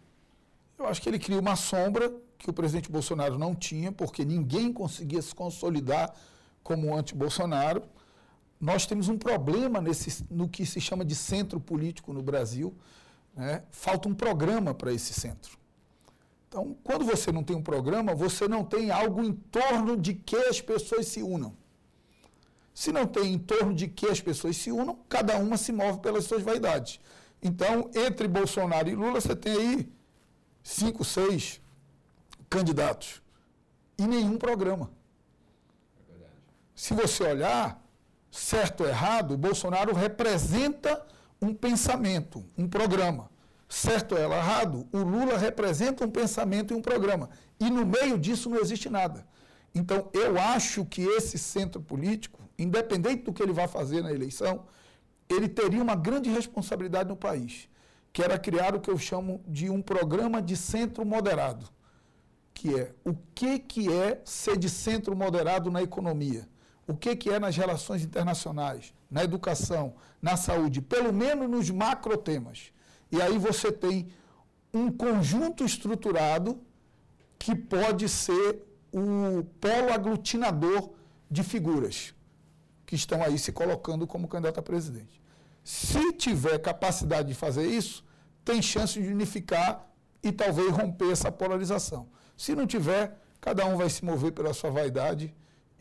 Eu 0.77 0.85
acho 0.87 1.01
que 1.01 1.09
ele 1.09 1.19
criou 1.19 1.39
uma 1.39 1.55
sombra 1.55 2.13
que 2.37 2.49
o 2.49 2.53
presidente 2.53 2.91
Bolsonaro 2.91 3.37
não 3.37 3.55
tinha, 3.55 3.91
porque 3.91 4.25
ninguém 4.25 4.73
conseguia 4.73 5.21
se 5.21 5.33
consolidar 5.33 6.13
como 6.61 6.93
anti-Bolsonaro. 6.93 7.83
Nós 8.59 8.85
temos 8.85 9.07
um 9.07 9.17
problema 9.17 9.79
nesse, 9.79 10.25
no 10.29 10.47
que 10.47 10.65
se 10.65 10.81
chama 10.81 11.05
de 11.05 11.15
centro 11.15 11.59
político 11.59 12.11
no 12.11 12.21
Brasil. 12.21 12.75
Né? 13.33 13.63
Falta 13.71 14.09
um 14.09 14.13
programa 14.13 14.73
para 14.73 14.91
esse 14.91 15.13
centro. 15.13 15.62
Então, 16.53 16.77
quando 16.83 17.03
você 17.03 17.31
não 17.31 17.43
tem 17.43 17.55
um 17.55 17.63
programa, 17.63 18.13
você 18.13 18.47
não 18.47 18.63
tem 18.63 18.91
algo 18.91 19.23
em 19.23 19.33
torno 19.33 19.97
de 19.97 20.13
que 20.13 20.35
as 20.35 20.61
pessoas 20.61 21.07
se 21.07 21.23
unam. 21.23 21.57
Se 22.75 22.91
não 22.91 23.07
tem 23.07 23.33
em 23.33 23.39
torno 23.39 23.73
de 23.73 23.87
que 23.87 24.05
as 24.05 24.21
pessoas 24.21 24.55
se 24.57 24.71
unam, 24.71 24.99
cada 25.09 25.35
uma 25.37 25.57
se 25.57 25.71
move 25.71 25.99
pelas 25.99 26.25
suas 26.25 26.43
vaidades. 26.43 26.99
Então, 27.41 27.89
entre 27.95 28.27
Bolsonaro 28.27 28.87
e 28.87 28.93
Lula, 28.93 29.19
você 29.19 29.35
tem 29.35 29.51
aí 29.53 29.91
cinco, 30.61 31.03
seis 31.03 31.59
candidatos 32.47 33.19
e 33.97 34.05
nenhum 34.05 34.37
programa. 34.37 34.91
Se 36.75 36.93
você 36.93 37.23
olhar, 37.23 37.83
certo 38.29 38.81
ou 38.81 38.89
errado, 38.89 39.35
Bolsonaro 39.35 39.91
representa 39.91 41.03
um 41.41 41.51
pensamento, 41.51 42.45
um 42.55 42.67
programa. 42.67 43.32
Certo 43.73 44.13
ou 44.13 44.21
errado, 44.21 44.87
o 44.91 44.99
Lula 44.99 45.35
representa 45.35 46.05
um 46.05 46.11
pensamento 46.11 46.71
e 46.71 46.77
um 46.77 46.81
programa. 46.81 47.31
E 47.59 47.71
no 47.71 47.83
meio 47.83 48.19
disso 48.19 48.47
não 48.47 48.59
existe 48.59 48.87
nada. 48.87 49.25
Então, 49.73 50.11
eu 50.13 50.39
acho 50.39 50.85
que 50.85 51.01
esse 51.01 51.39
centro 51.39 51.81
político, 51.81 52.39
independente 52.55 53.23
do 53.23 53.33
que 53.33 53.41
ele 53.41 53.51
vai 53.51 53.67
fazer 53.67 54.03
na 54.03 54.13
eleição, 54.13 54.65
ele 55.27 55.49
teria 55.49 55.81
uma 55.81 55.95
grande 55.95 56.29
responsabilidade 56.29 57.09
no 57.09 57.15
país, 57.15 57.67
que 58.13 58.21
era 58.21 58.37
criar 58.37 58.75
o 58.75 58.79
que 58.79 58.91
eu 58.91 58.97
chamo 58.99 59.43
de 59.47 59.71
um 59.71 59.81
programa 59.81 60.39
de 60.39 60.55
centro 60.55 61.03
moderado, 61.03 61.67
que 62.53 62.79
é 62.79 62.93
o 63.03 63.15
que, 63.33 63.57
que 63.57 63.91
é 63.91 64.21
ser 64.23 64.55
de 64.55 64.69
centro 64.69 65.15
moderado 65.15 65.71
na 65.71 65.81
economia, 65.81 66.47
o 66.87 66.93
que, 66.93 67.15
que 67.15 67.31
é 67.31 67.39
nas 67.39 67.57
relações 67.57 68.03
internacionais, 68.03 68.93
na 69.09 69.23
educação, 69.23 69.95
na 70.21 70.37
saúde, 70.37 70.79
pelo 70.79 71.11
menos 71.11 71.49
nos 71.49 71.71
macro 71.71 72.15
temas. 72.15 72.71
E 73.13 73.21
aí 73.21 73.37
você 73.37 73.71
tem 73.71 74.07
um 74.73 74.91
conjunto 74.91 75.63
estruturado 75.63 76.59
que 77.37 77.53
pode 77.55 78.09
ser 78.09 78.63
o 78.91 79.43
polo 79.61 79.93
aglutinador 79.93 80.91
de 81.29 81.43
figuras 81.43 82.15
que 82.87 82.95
estão 82.95 83.21
aí 83.23 83.37
se 83.37 83.51
colocando 83.51 84.07
como 84.07 84.27
candidato 84.27 84.59
a 84.59 84.63
presidente. 84.63 85.21
Se 85.63 86.13
tiver 86.13 86.57
capacidade 86.59 87.27
de 87.27 87.35
fazer 87.35 87.65
isso, 87.67 88.03
tem 88.43 88.61
chance 88.61 89.01
de 89.01 89.07
unificar 89.07 89.87
e 90.21 90.31
talvez 90.31 90.71
romper 90.71 91.11
essa 91.11 91.31
polarização. 91.31 92.07
Se 92.35 92.55
não 92.55 92.65
tiver, 92.65 93.17
cada 93.39 93.65
um 93.65 93.77
vai 93.77 93.89
se 93.89 94.03
mover 94.03 94.31
pela 94.31 94.53
sua 94.53 94.71
vaidade 94.71 95.33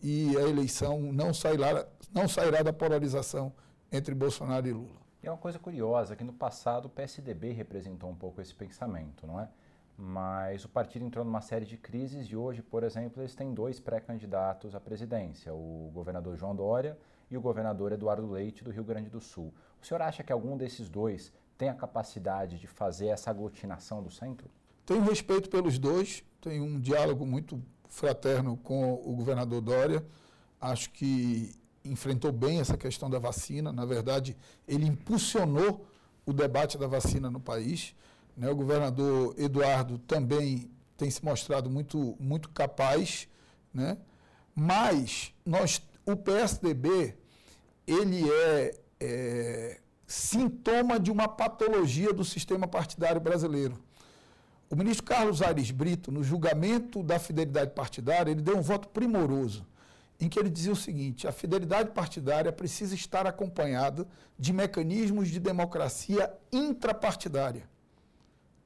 e 0.03 0.37
a 0.37 0.42
eleição 0.42 1.12
não 1.12 1.33
sairá, 1.33 1.87
não 2.12 2.29
sairá 2.29 2.62
da 2.62 2.73
polarização 2.73 3.53
entre 3.90 4.14
Bolsonaro 4.14 4.68
e 4.68 4.73
Lula. 4.73 5.02
E 5.22 5.26
é 5.28 5.30
uma 5.30 5.38
coisa 5.38 5.58
curiosa 5.58 6.16
que 6.16 6.24
no 6.24 6.32
passado 6.32 6.87
o 6.87 6.88
PSDB 6.88 7.52
representou 7.52 8.11
um 8.11 8.14
pouco 8.14 8.40
esse 8.40 8.54
pensamento, 8.54 9.26
não 9.26 9.40
é? 9.40 9.48
Mas 9.96 10.64
o 10.64 10.68
partido 10.68 11.04
entrou 11.04 11.24
numa 11.24 11.40
série 11.40 11.64
de 11.64 11.76
crises 11.76 12.26
e 12.26 12.35
hoje, 12.35 12.61
por 12.61 12.82
exemplo, 12.82 13.22
eles 13.22 13.35
têm 13.35 13.54
dois 13.54 13.78
pré-candidatos 13.78 14.74
à 14.74 14.80
presidência, 14.80 15.54
o 15.54 15.90
governador 15.94 16.37
João 16.37 16.56
Dória 16.56 16.98
e 17.30 17.37
o 17.37 17.40
governador 17.40 17.92
Eduardo 17.92 18.28
Leite 18.28 18.64
do 18.64 18.70
Rio 18.70 18.82
Grande 18.82 19.08
do 19.08 19.20
Sul. 19.20 19.54
O 19.80 19.87
senhor 19.87 20.02
acha 20.02 20.24
que 20.24 20.32
algum 20.32 20.56
desses 20.56 20.88
dois 20.88 21.32
tem 21.56 21.68
a 21.68 21.74
capacidade 21.74 22.58
de 22.58 22.66
fazer 22.66 23.06
essa 23.08 23.30
aglutinação 23.30 24.02
do 24.02 24.11
centro? 24.11 24.50
Tenho 24.85 25.02
respeito 25.02 25.48
pelos 25.48 25.78
dois, 25.78 26.24
tenho 26.40 26.64
um 26.64 26.80
diálogo 26.80 27.24
muito 27.24 27.62
fraterno 27.88 28.56
com 28.56 28.94
o 28.94 29.14
governador 29.14 29.61
Dória. 29.61 30.04
Acho 30.61 30.90
que 30.90 31.54
enfrentou 31.85 32.33
bem 32.33 32.61
essa 32.61 32.77
questão 32.77 33.09
da 33.11 33.18
vacina. 33.18 33.73
Na 33.73 33.85
verdade, 33.85 34.37
ele 34.66 34.87
impulsionou 34.87 35.87
o 36.25 36.33
debate 36.33 36.79
da 36.79 36.87
vacina 36.87 37.31
no 37.31 37.40
país. 37.40 37.95
Né? 38.37 38.49
O 38.51 38.57
governador 38.57 39.35
Eduardo 39.38 39.99
também 39.99 40.71
tem 40.97 41.11
se 41.11 41.25
mostrado 41.25 41.68
muito, 41.68 42.16
muito 42.21 42.49
capaz, 42.51 43.29
né? 43.73 43.99
mas 44.55 45.33
nós, 45.45 45.83
o 46.07 46.14
PSDB 46.14 47.16
ele 47.87 48.31
é, 48.31 48.75
é 49.01 49.81
sintoma 50.07 51.01
de 51.01 51.11
uma 51.11 51.27
patologia 51.27 52.12
do 52.12 52.25
sistema 52.25 52.68
partidário 52.68 53.21
brasileiro. 53.21 53.79
O 54.71 54.77
ministro 54.77 55.05
Carlos 55.05 55.42
Aires 55.42 55.71
Brito, 55.71 56.11
no 56.11 56.23
julgamento 56.23 57.03
da 57.03 57.18
fidelidade 57.18 57.73
partidária, 57.73 58.31
ele 58.31 58.40
deu 58.40 58.57
um 58.57 58.62
voto 58.62 58.88
primoroso, 58.88 59.66
em 60.20 60.29
que 60.29 60.38
ele 60.38 60.51
dizia 60.51 60.72
o 60.72 60.77
seguinte: 60.77 61.27
a 61.27 61.33
fidelidade 61.33 61.90
partidária 61.90 62.53
precisa 62.53 62.94
estar 62.94 63.27
acompanhada 63.27 64.07
de 64.38 64.53
mecanismos 64.53 65.29
de 65.29 65.40
democracia 65.40 66.33
intrapartidária. 66.53 67.68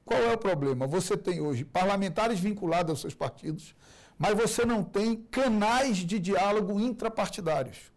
Qual 0.05 0.21
é 0.21 0.33
o 0.33 0.37
problema? 0.37 0.87
Você 0.87 1.17
tem 1.17 1.41
hoje 1.41 1.65
parlamentares 1.65 2.39
vinculados 2.39 2.91
aos 2.91 3.01
seus 3.01 3.13
partidos, 3.13 3.75
mas 4.17 4.37
você 4.37 4.65
não 4.65 4.83
tem 4.83 5.17
canais 5.29 5.97
de 5.97 6.17
diálogo 6.17 6.79
intrapartidários. 6.79 7.91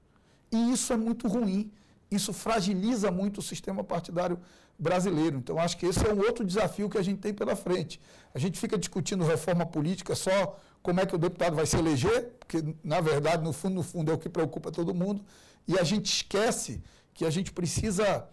E 0.50 0.72
isso 0.72 0.92
é 0.92 0.96
muito 0.96 1.28
ruim. 1.28 1.70
Isso 2.10 2.32
fragiliza 2.32 3.10
muito 3.12 3.38
o 3.38 3.42
sistema 3.42 3.84
partidário 3.84 4.40
brasileiro. 4.76 5.36
Então, 5.36 5.58
acho 5.58 5.76
que 5.76 5.86
esse 5.86 6.04
é 6.04 6.12
um 6.12 6.18
outro 6.18 6.44
desafio 6.44 6.88
que 6.88 6.98
a 6.98 7.02
gente 7.02 7.20
tem 7.20 7.32
pela 7.32 7.54
frente. 7.54 8.00
A 8.34 8.38
gente 8.38 8.58
fica 8.58 8.76
discutindo 8.76 9.24
reforma 9.24 9.64
política 9.64 10.14
só 10.16 10.58
como 10.82 11.00
é 11.00 11.06
que 11.06 11.14
o 11.14 11.18
deputado 11.18 11.54
vai 11.54 11.66
se 11.66 11.76
eleger, 11.76 12.32
porque, 12.38 12.74
na 12.82 13.00
verdade, 13.00 13.42
no 13.42 13.52
fundo, 13.52 13.74
no 13.74 13.82
fundo, 13.82 14.10
é 14.10 14.14
o 14.14 14.18
que 14.18 14.28
preocupa 14.28 14.70
todo 14.70 14.94
mundo, 14.94 15.24
e 15.68 15.78
a 15.78 15.84
gente 15.84 16.06
esquece 16.06 16.82
que 17.12 17.24
a 17.24 17.30
gente 17.30 17.52
precisa, 17.52 18.26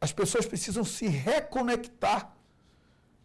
as 0.00 0.12
pessoas 0.12 0.46
precisam 0.46 0.84
se 0.84 1.06
reconectar 1.06 2.34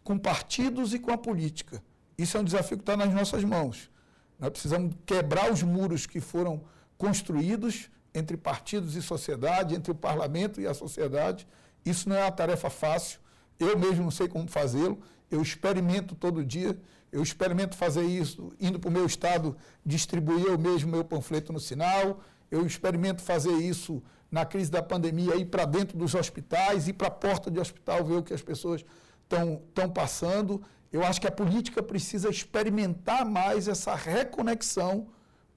com 0.04 0.18
partidos 0.18 0.94
e 0.94 0.98
com 0.98 1.10
a 1.10 1.18
política. 1.18 1.82
Isso 2.16 2.36
é 2.36 2.40
um 2.40 2.44
desafio 2.44 2.76
que 2.76 2.82
está 2.82 2.96
nas 2.96 3.12
nossas 3.12 3.42
mãos. 3.44 3.90
Nós 4.38 4.50
precisamos 4.50 4.94
quebrar 5.04 5.50
os 5.50 5.62
muros 5.62 6.06
que 6.06 6.20
foram 6.20 6.62
construídos 6.98 7.90
entre 8.14 8.36
partidos 8.36 8.94
e 8.94 9.02
sociedade, 9.02 9.74
entre 9.74 9.90
o 9.90 9.94
parlamento 9.94 10.60
e 10.60 10.66
a 10.66 10.74
sociedade. 10.74 11.46
Isso 11.84 12.08
não 12.08 12.16
é 12.16 12.22
uma 12.22 12.30
tarefa 12.30 12.70
fácil. 12.70 13.20
Eu 13.58 13.78
mesmo 13.78 14.04
não 14.04 14.10
sei 14.10 14.28
como 14.28 14.48
fazê-lo. 14.48 14.98
Eu 15.30 15.42
experimento 15.42 16.14
todo 16.14 16.44
dia. 16.44 16.78
Eu 17.12 17.22
experimento 17.22 17.76
fazer 17.76 18.04
isso 18.04 18.52
indo 18.60 18.78
para 18.78 18.88
o 18.88 18.92
meu 18.92 19.06
estado, 19.06 19.56
distribuir 19.84 20.46
eu 20.46 20.58
mesmo 20.58 20.90
meu 20.90 21.04
panfleto 21.04 21.52
no 21.52 21.60
sinal. 21.60 22.20
Eu 22.50 22.66
experimento 22.66 23.22
fazer 23.22 23.52
isso 23.52 24.02
na 24.30 24.44
crise 24.44 24.70
da 24.70 24.82
pandemia, 24.82 25.36
ir 25.36 25.46
para 25.46 25.64
dentro 25.64 25.96
dos 25.96 26.14
hospitais, 26.14 26.88
ir 26.88 26.94
para 26.94 27.08
a 27.08 27.10
porta 27.10 27.50
de 27.50 27.58
hospital, 27.58 28.04
ver 28.04 28.16
o 28.16 28.22
que 28.22 28.34
as 28.34 28.42
pessoas 28.42 28.84
estão 29.22 29.88
passando. 29.90 30.62
Eu 30.92 31.04
acho 31.04 31.20
que 31.20 31.26
a 31.26 31.32
política 31.32 31.82
precisa 31.82 32.28
experimentar 32.28 33.24
mais 33.24 33.68
essa 33.68 33.94
reconexão 33.94 35.08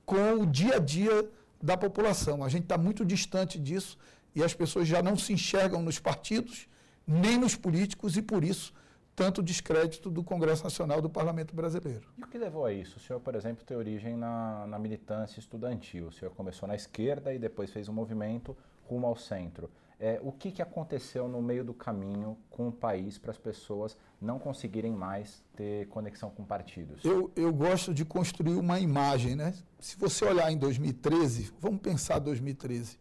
com 0.05 0.41
o 0.41 0.45
dia 0.45 0.77
a 0.77 0.79
dia 0.79 1.29
da 1.61 1.77
população. 1.77 2.43
A 2.43 2.49
gente 2.49 2.63
está 2.63 2.77
muito 2.77 3.05
distante 3.05 3.59
disso 3.59 3.97
e 4.35 4.43
as 4.43 4.53
pessoas 4.53 4.87
já 4.87 5.01
não 5.01 5.15
se 5.17 5.33
enxergam 5.33 5.81
nos 5.81 5.99
partidos, 5.99 6.67
nem 7.05 7.37
nos 7.37 7.55
políticos, 7.55 8.17
e 8.17 8.21
por 8.21 8.43
isso 8.43 8.73
tanto 9.19 9.43
descrédito 9.43 10.09
do 10.09 10.23
Congresso 10.23 10.63
Nacional 10.63 11.01
do 11.01 11.09
Parlamento 11.09 11.53
Brasileiro. 11.53 12.07
E 12.17 12.23
o 12.23 12.27
que 12.27 12.37
levou 12.37 12.65
a 12.65 12.71
isso? 12.71 12.95
O 12.95 12.99
senhor, 13.01 13.19
por 13.19 13.35
exemplo, 13.35 13.65
tem 13.65 13.75
origem 13.75 14.15
na, 14.15 14.65
na 14.65 14.79
militância 14.79 15.41
estudantil. 15.41 16.07
O 16.07 16.11
senhor 16.13 16.31
começou 16.31 16.65
na 16.65 16.73
esquerda 16.73 17.33
e 17.33 17.37
depois 17.37 17.69
fez 17.69 17.89
um 17.89 17.93
movimento 17.93 18.55
rumo 18.87 19.07
ao 19.07 19.17
centro. 19.17 19.69
É, 19.99 20.21
o 20.23 20.31
que, 20.31 20.53
que 20.53 20.61
aconteceu 20.61 21.27
no 21.27 21.41
meio 21.41 21.65
do 21.65 21.73
caminho 21.73 22.37
com 22.49 22.69
o 22.69 22.71
país 22.71 23.17
para 23.17 23.31
as 23.31 23.37
pessoas 23.37 23.97
não 24.21 24.39
conseguirem 24.39 24.93
mais 24.93 25.43
ter 25.53 25.85
conexão 25.89 26.29
com 26.29 26.45
partidos? 26.45 27.03
Eu, 27.03 27.29
eu 27.35 27.51
gosto 27.51 27.93
de 27.93 28.05
construir 28.05 28.55
uma 28.55 28.79
imagem, 28.79 29.35
né? 29.35 29.53
Se 29.81 29.97
você 29.97 30.23
olhar 30.23 30.49
em 30.49 30.57
2013, 30.57 31.51
vamos 31.59 31.81
pensar 31.81 32.19
2013. 32.19 32.97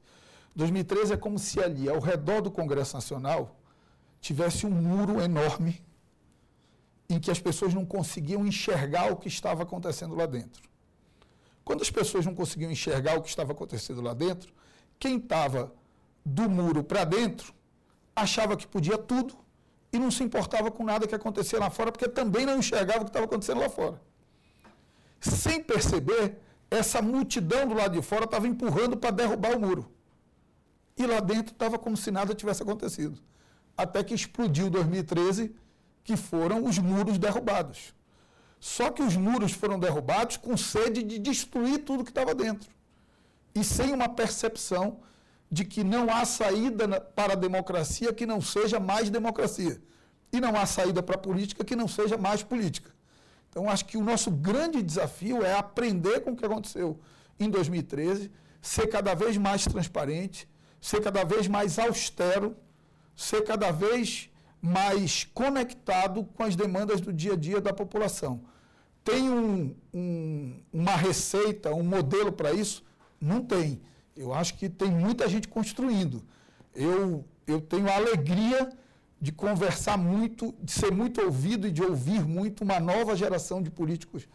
2013 0.57 1.12
é 1.12 1.16
como 1.16 1.38
se 1.38 1.61
ali, 1.61 1.88
ao 1.88 2.00
redor 2.00 2.40
do 2.40 2.50
Congresso 2.50 2.96
Nacional, 2.96 3.54
tivesse 4.20 4.66
um 4.66 4.70
muro 4.70 5.20
enorme 5.20 5.81
em 7.09 7.18
que 7.18 7.31
as 7.31 7.40
pessoas 7.40 7.73
não 7.73 7.87
conseguiam 7.87 8.47
enxergar 8.47 9.11
o 9.11 9.16
que 9.16 9.29
estava 9.29 9.62
acontecendo 9.62 10.14
lá 10.14 10.27
dentro. 10.27 10.62
Quando 11.64 11.83
as 11.83 11.90
pessoas 11.90 12.27
não 12.27 12.35
conseguiam 12.35 12.71
enxergar 12.71 13.16
o 13.18 13.23
que 13.23 13.29
estava 13.29 13.53
acontecendo 13.53 14.01
lá 14.01 14.14
dentro, 14.14 14.53
quem 14.99 15.16
estava 15.16 15.73
do 16.25 16.49
muro 16.49 16.85
para 16.85 17.05
dentro 17.05 17.55
achava 18.14 18.57
que 18.57 18.66
podia 18.66 18.99
tudo 18.99 19.35
e 19.92 19.99
não 19.99 20.11
se 20.11 20.23
importava 20.23 20.71
com 20.71 20.85
nada 20.85 21.07
que 21.07 21.14
acontecia 21.14 21.59
lá 21.59 21.71
fora, 21.71 21.90
porque 21.90 22.09
também 22.09 22.44
não 22.44 22.59
enxergava 22.59 23.01
o 23.01 23.05
que 23.05 23.11
estava 23.11 23.25
acontecendo 23.25 23.61
lá 23.61 23.71
fora. 23.71 24.01
Sem 25.21 25.62
perceber, 25.62 26.38
essa 26.71 27.01
multidão 27.01 27.66
do 27.66 27.75
lado 27.75 27.92
de 27.92 28.03
fora 28.03 28.25
estava 28.25 28.47
empurrando 28.47 28.97
para 28.97 29.11
derrubar 29.11 29.57
o 29.57 29.61
muro. 29.61 29.90
E 30.97 31.07
lá 31.07 31.21
dentro 31.21 31.53
estava 31.53 31.79
como 31.79 31.97
se 31.97 32.11
nada 32.11 32.35
tivesse 32.35 32.62
acontecido. 32.62 33.18
Até 33.77 34.03
que 34.03 34.14
explodiu 34.14 34.68
2013, 34.68 35.55
que 36.09 36.16
foram 36.16 36.64
os 36.64 36.79
muros 36.79 37.18
derrubados. 37.18 37.94
Só 38.59 38.90
que 38.90 39.03
os 39.03 39.14
muros 39.14 39.53
foram 39.53 39.79
derrubados 39.79 40.38
com 40.38 40.57
sede 40.57 41.03
de 41.03 41.18
destruir 41.18 41.85
tudo 41.85 42.03
que 42.03 42.11
estava 42.11 42.35
dentro. 42.35 42.71
E 43.55 43.62
sem 43.62 43.92
uma 43.92 44.09
percepção 44.09 45.01
de 45.51 45.66
que 45.66 45.85
não 45.85 46.11
há 46.11 46.25
saída 46.25 46.99
para 46.99 47.35
a 47.35 47.37
democracia 47.37 48.11
que 48.14 48.25
não 48.25 48.40
seja 48.40 48.81
mais 48.81 49.11
democracia. 49.11 49.83
E 50.33 50.40
não 50.40 50.57
há 50.57 50.64
saída 50.64 51.03
para 51.03 51.16
a 51.16 51.18
política 51.18 51.62
que 51.62 51.77
não 51.77 51.87
seja 51.87 52.16
mais 52.16 52.42
política. 52.42 52.90
Então, 53.51 53.68
acho 53.68 53.85
que 53.85 53.99
o 53.99 54.03
nosso 54.03 54.31
grande 54.31 54.83
desafio 54.83 55.44
é 55.44 55.53
aprender 55.53 56.21
com 56.21 56.31
o 56.31 56.37
que 56.37 56.47
aconteceu 56.47 56.99
em 57.38 57.51
2013, 57.51 58.31
ser 58.62 58.87
cada 58.87 59.12
vez 59.12 59.37
mais 59.37 59.64
transparente, 59.64 60.49
ser 60.81 61.03
cada 61.03 61.23
vez 61.23 61.47
mais 61.49 61.79
austero, 61.79 62.57
ser 63.14 63.42
cada 63.44 63.71
vez 63.71 64.31
mais 64.61 65.25
conectado 65.25 66.25
com 66.25 66.42
as 66.42 66.57
demandas 66.57 67.01
do 67.01 67.12
dia 67.12 67.35
a 67.35 67.37
dia 67.37 67.61
da 67.61 67.73
população. 67.73 68.42
Tem 69.05 69.31
um, 69.31 69.75
um, 69.94 70.61
uma 70.73 70.97
receita, 70.97 71.73
um 71.73 71.83
modelo 71.83 72.33
para 72.33 72.53
isso? 72.53 72.85
Não 73.21 73.42
tem. 73.42 73.81
Eu 74.16 74.35
acho 74.35 74.55
que 74.55 74.68
tem 74.68 74.90
muita 74.90 75.29
gente 75.29 75.49
construindo. 75.49 76.25
Eu, 76.75 77.25
eu 77.47 77.61
tenho 77.61 77.88
a 77.88 77.94
alegria 77.94 78.71
de 79.21 79.33
conversar 79.33 79.97
muito, 79.97 80.55
de 80.62 80.73
ser 80.73 80.92
muito 80.92 81.21
ouvido 81.23 81.66
e 81.66 81.73
de 81.73 81.83
ouvir 81.83 82.25
muito 82.25 82.62
uma 82.62 82.79
nova 82.79 83.16
geração 83.16 83.62
de 83.62 83.71
políticos 83.71 84.29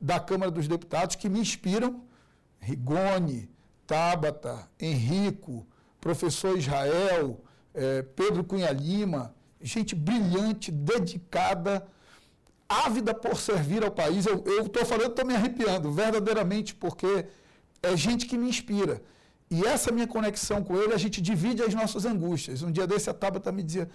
da 0.00 0.18
Câmara 0.18 0.50
dos 0.50 0.66
Deputados 0.66 1.16
que 1.16 1.28
me 1.28 1.38
inspiram. 1.40 2.02
Rigoni, 2.58 3.48
Tabata, 3.86 4.68
Henrico, 4.80 5.66
professor 6.00 6.58
Israel, 6.58 7.40
eh, 7.72 8.02
Pedro 8.02 8.42
Cunha 8.42 8.72
Lima, 8.72 9.35
gente 9.60 9.94
brilhante, 9.94 10.70
dedicada, 10.70 11.86
ávida 12.68 13.14
por 13.14 13.36
servir 13.38 13.84
ao 13.84 13.90
país. 13.90 14.26
Eu 14.26 14.44
estou 14.66 14.84
falando, 14.84 15.10
estou 15.10 15.24
me 15.24 15.34
arrepiando, 15.34 15.90
verdadeiramente, 15.92 16.74
porque 16.74 17.26
é 17.82 17.96
gente 17.96 18.26
que 18.26 18.36
me 18.36 18.48
inspira. 18.48 19.02
E 19.50 19.64
essa 19.64 19.92
minha 19.92 20.06
conexão 20.06 20.62
com 20.62 20.76
ele, 20.76 20.92
a 20.92 20.98
gente 20.98 21.20
divide 21.20 21.62
as 21.62 21.72
nossas 21.72 22.04
angústias. 22.04 22.62
Um 22.62 22.72
dia 22.72 22.86
desse, 22.86 23.08
a 23.08 23.14
Tabata 23.14 23.52
me 23.52 23.62
dizia, 23.62 23.88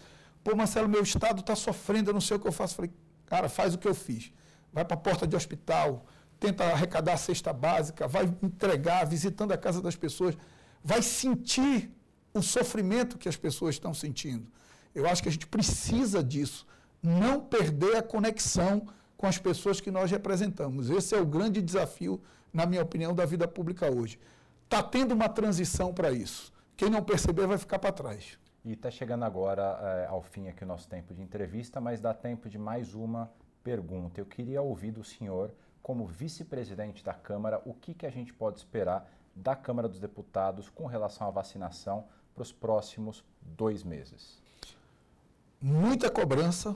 pô, 0.43 0.55
Marcelo, 0.55 0.87
meu 0.87 1.03
estado 1.03 1.41
está 1.41 1.55
sofrendo, 1.55 2.09
eu 2.09 2.13
não 2.13 2.21
sei 2.21 2.37
o 2.37 2.39
que 2.39 2.47
eu 2.47 2.51
faço. 2.51 2.73
Eu 2.73 2.75
falei, 2.77 2.91
cara, 3.25 3.49
faz 3.49 3.73
o 3.73 3.77
que 3.77 3.87
eu 3.87 3.93
fiz. 3.93 4.31
Vai 4.71 4.85
para 4.85 4.95
a 4.95 4.99
porta 4.99 5.27
de 5.27 5.35
hospital, 5.35 6.05
tenta 6.39 6.63
arrecadar 6.63 7.13
a 7.13 7.17
cesta 7.17 7.51
básica, 7.51 8.07
vai 8.07 8.23
entregar, 8.41 9.05
visitando 9.05 9.51
a 9.51 9.57
casa 9.57 9.81
das 9.81 9.95
pessoas, 9.95 10.37
vai 10.81 11.01
sentir 11.01 11.91
o 12.33 12.41
sofrimento 12.41 13.17
que 13.17 13.27
as 13.27 13.35
pessoas 13.35 13.75
estão 13.75 13.93
sentindo. 13.93 14.47
Eu 14.93 15.07
acho 15.07 15.23
que 15.23 15.29
a 15.29 15.31
gente 15.31 15.47
precisa 15.47 16.23
disso, 16.23 16.67
não 17.01 17.39
perder 17.39 17.95
a 17.95 18.03
conexão 18.03 18.87
com 19.17 19.27
as 19.27 19.37
pessoas 19.37 19.79
que 19.79 19.91
nós 19.91 20.09
representamos. 20.09 20.89
Esse 20.89 21.15
é 21.15 21.19
o 21.19 21.25
grande 21.25 21.61
desafio, 21.61 22.21
na 22.51 22.65
minha 22.65 22.81
opinião, 22.81 23.13
da 23.13 23.25
vida 23.25 23.47
pública 23.47 23.89
hoje. 23.89 24.19
Está 24.63 24.81
tendo 24.81 25.13
uma 25.13 25.29
transição 25.29 25.93
para 25.93 26.11
isso. 26.11 26.51
Quem 26.75 26.89
não 26.89 27.03
perceber 27.03 27.45
vai 27.45 27.57
ficar 27.57 27.79
para 27.79 27.91
trás. 27.91 28.39
E 28.63 28.73
está 28.73 28.91
chegando 28.91 29.23
agora 29.23 29.61
é, 29.81 30.07
ao 30.07 30.21
fim 30.21 30.47
aqui 30.47 30.63
o 30.63 30.67
nosso 30.67 30.87
tempo 30.87 31.13
de 31.13 31.21
entrevista, 31.21 31.79
mas 31.79 32.01
dá 32.01 32.13
tempo 32.13 32.49
de 32.49 32.57
mais 32.57 32.93
uma 32.93 33.31
pergunta. 33.63 34.19
Eu 34.19 34.25
queria 34.25 34.61
ouvir 34.61 34.91
do 34.91 35.03
senhor, 35.03 35.53
como 35.81 36.05
vice-presidente 36.05 37.03
da 37.03 37.13
Câmara, 37.13 37.61
o 37.65 37.73
que, 37.73 37.93
que 37.93 38.05
a 38.05 38.09
gente 38.09 38.33
pode 38.33 38.57
esperar 38.57 39.09
da 39.35 39.55
Câmara 39.55 39.87
dos 39.87 39.99
Deputados 39.99 40.69
com 40.69 40.85
relação 40.85 41.27
à 41.27 41.31
vacinação 41.31 42.05
para 42.33 42.43
os 42.43 42.51
próximos 42.51 43.23
dois 43.41 43.83
meses? 43.83 44.40
Muita 45.61 46.09
cobrança, 46.09 46.75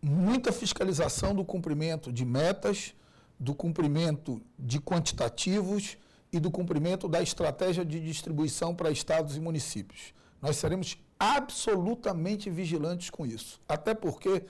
muita 0.00 0.50
fiscalização 0.50 1.34
do 1.34 1.44
cumprimento 1.44 2.10
de 2.10 2.24
metas, 2.24 2.94
do 3.38 3.54
cumprimento 3.54 4.40
de 4.58 4.80
quantitativos 4.80 5.98
e 6.32 6.40
do 6.40 6.50
cumprimento 6.50 7.08
da 7.08 7.20
estratégia 7.20 7.84
de 7.84 8.00
distribuição 8.00 8.74
para 8.74 8.90
estados 8.90 9.36
e 9.36 9.40
municípios. 9.40 10.14
Nós 10.40 10.56
seremos 10.56 10.96
absolutamente 11.18 12.48
vigilantes 12.48 13.10
com 13.10 13.26
isso. 13.26 13.60
Até 13.68 13.94
porque, 13.94 14.44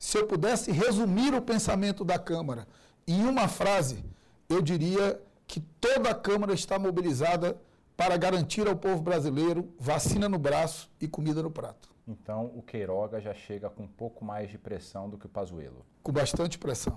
se 0.00 0.18
eu 0.18 0.26
pudesse 0.26 0.72
resumir 0.72 1.32
o 1.32 1.42
pensamento 1.42 2.04
da 2.04 2.18
Câmara 2.18 2.66
em 3.06 3.24
uma 3.24 3.46
frase, 3.46 4.04
eu 4.48 4.60
diria 4.60 5.20
que 5.46 5.60
toda 5.80 6.10
a 6.10 6.14
Câmara 6.14 6.54
está 6.54 6.76
mobilizada 6.76 7.56
para 7.96 8.16
garantir 8.16 8.66
ao 8.66 8.74
povo 8.74 9.00
brasileiro 9.00 9.72
vacina 9.78 10.28
no 10.28 10.40
braço 10.40 10.90
e 11.00 11.06
comida 11.06 11.40
no 11.40 11.50
prato. 11.52 11.91
Então, 12.06 12.46
o 12.54 12.62
Queiroga 12.62 13.20
já 13.20 13.32
chega 13.32 13.70
com 13.70 13.84
um 13.84 13.88
pouco 13.88 14.24
mais 14.24 14.50
de 14.50 14.58
pressão 14.58 15.08
do 15.08 15.16
que 15.16 15.26
o 15.26 15.28
Pazuello. 15.28 15.86
Com 16.02 16.12
bastante 16.12 16.58
pressão. 16.58 16.94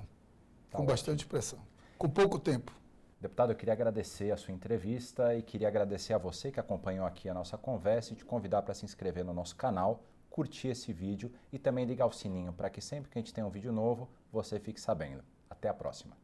Tá 0.70 0.78
com 0.78 0.84
ótimo. 0.84 0.88
bastante 0.88 1.26
pressão. 1.26 1.60
Com 1.98 2.10
pouco 2.10 2.40
tempo. 2.40 2.72
Deputado, 3.22 3.52
eu 3.52 3.56
queria 3.56 3.74
agradecer 3.74 4.32
a 4.32 4.38
sua 4.38 4.54
entrevista 4.54 5.36
e 5.36 5.42
queria 5.42 5.68
agradecer 5.68 6.14
a 6.14 6.18
você 6.18 6.52
que 6.52 6.60
acompanhou 6.60 7.06
aqui 7.06 7.30
a 7.30 7.34
nossa 7.34 7.58
conversa 7.58 8.14
e 8.14 8.16
te 8.16 8.26
convidar 8.26 8.62
para 8.62 8.74
se 8.74 8.84
inscrever 8.84 9.24
no 9.24 9.34
nosso 9.34 9.56
canal, 9.56 10.04
curtir 10.30 10.68
esse 10.70 10.92
vídeo 10.92 11.32
e 11.52 11.58
também 11.58 11.86
ligar 11.86 12.08
o 12.08 12.12
sininho 12.12 12.52
para 12.52 12.70
que 12.70 12.82
sempre 12.82 13.10
que 13.10 13.18
a 13.18 13.22
gente 13.22 13.34
tem 13.34 13.44
um 13.44 13.50
vídeo 13.50 13.72
novo, 13.72 14.10
você 14.32 14.60
fique 14.60 14.82
sabendo. 14.82 15.24
Até 15.50 15.70
a 15.70 15.74
próxima. 15.74 16.16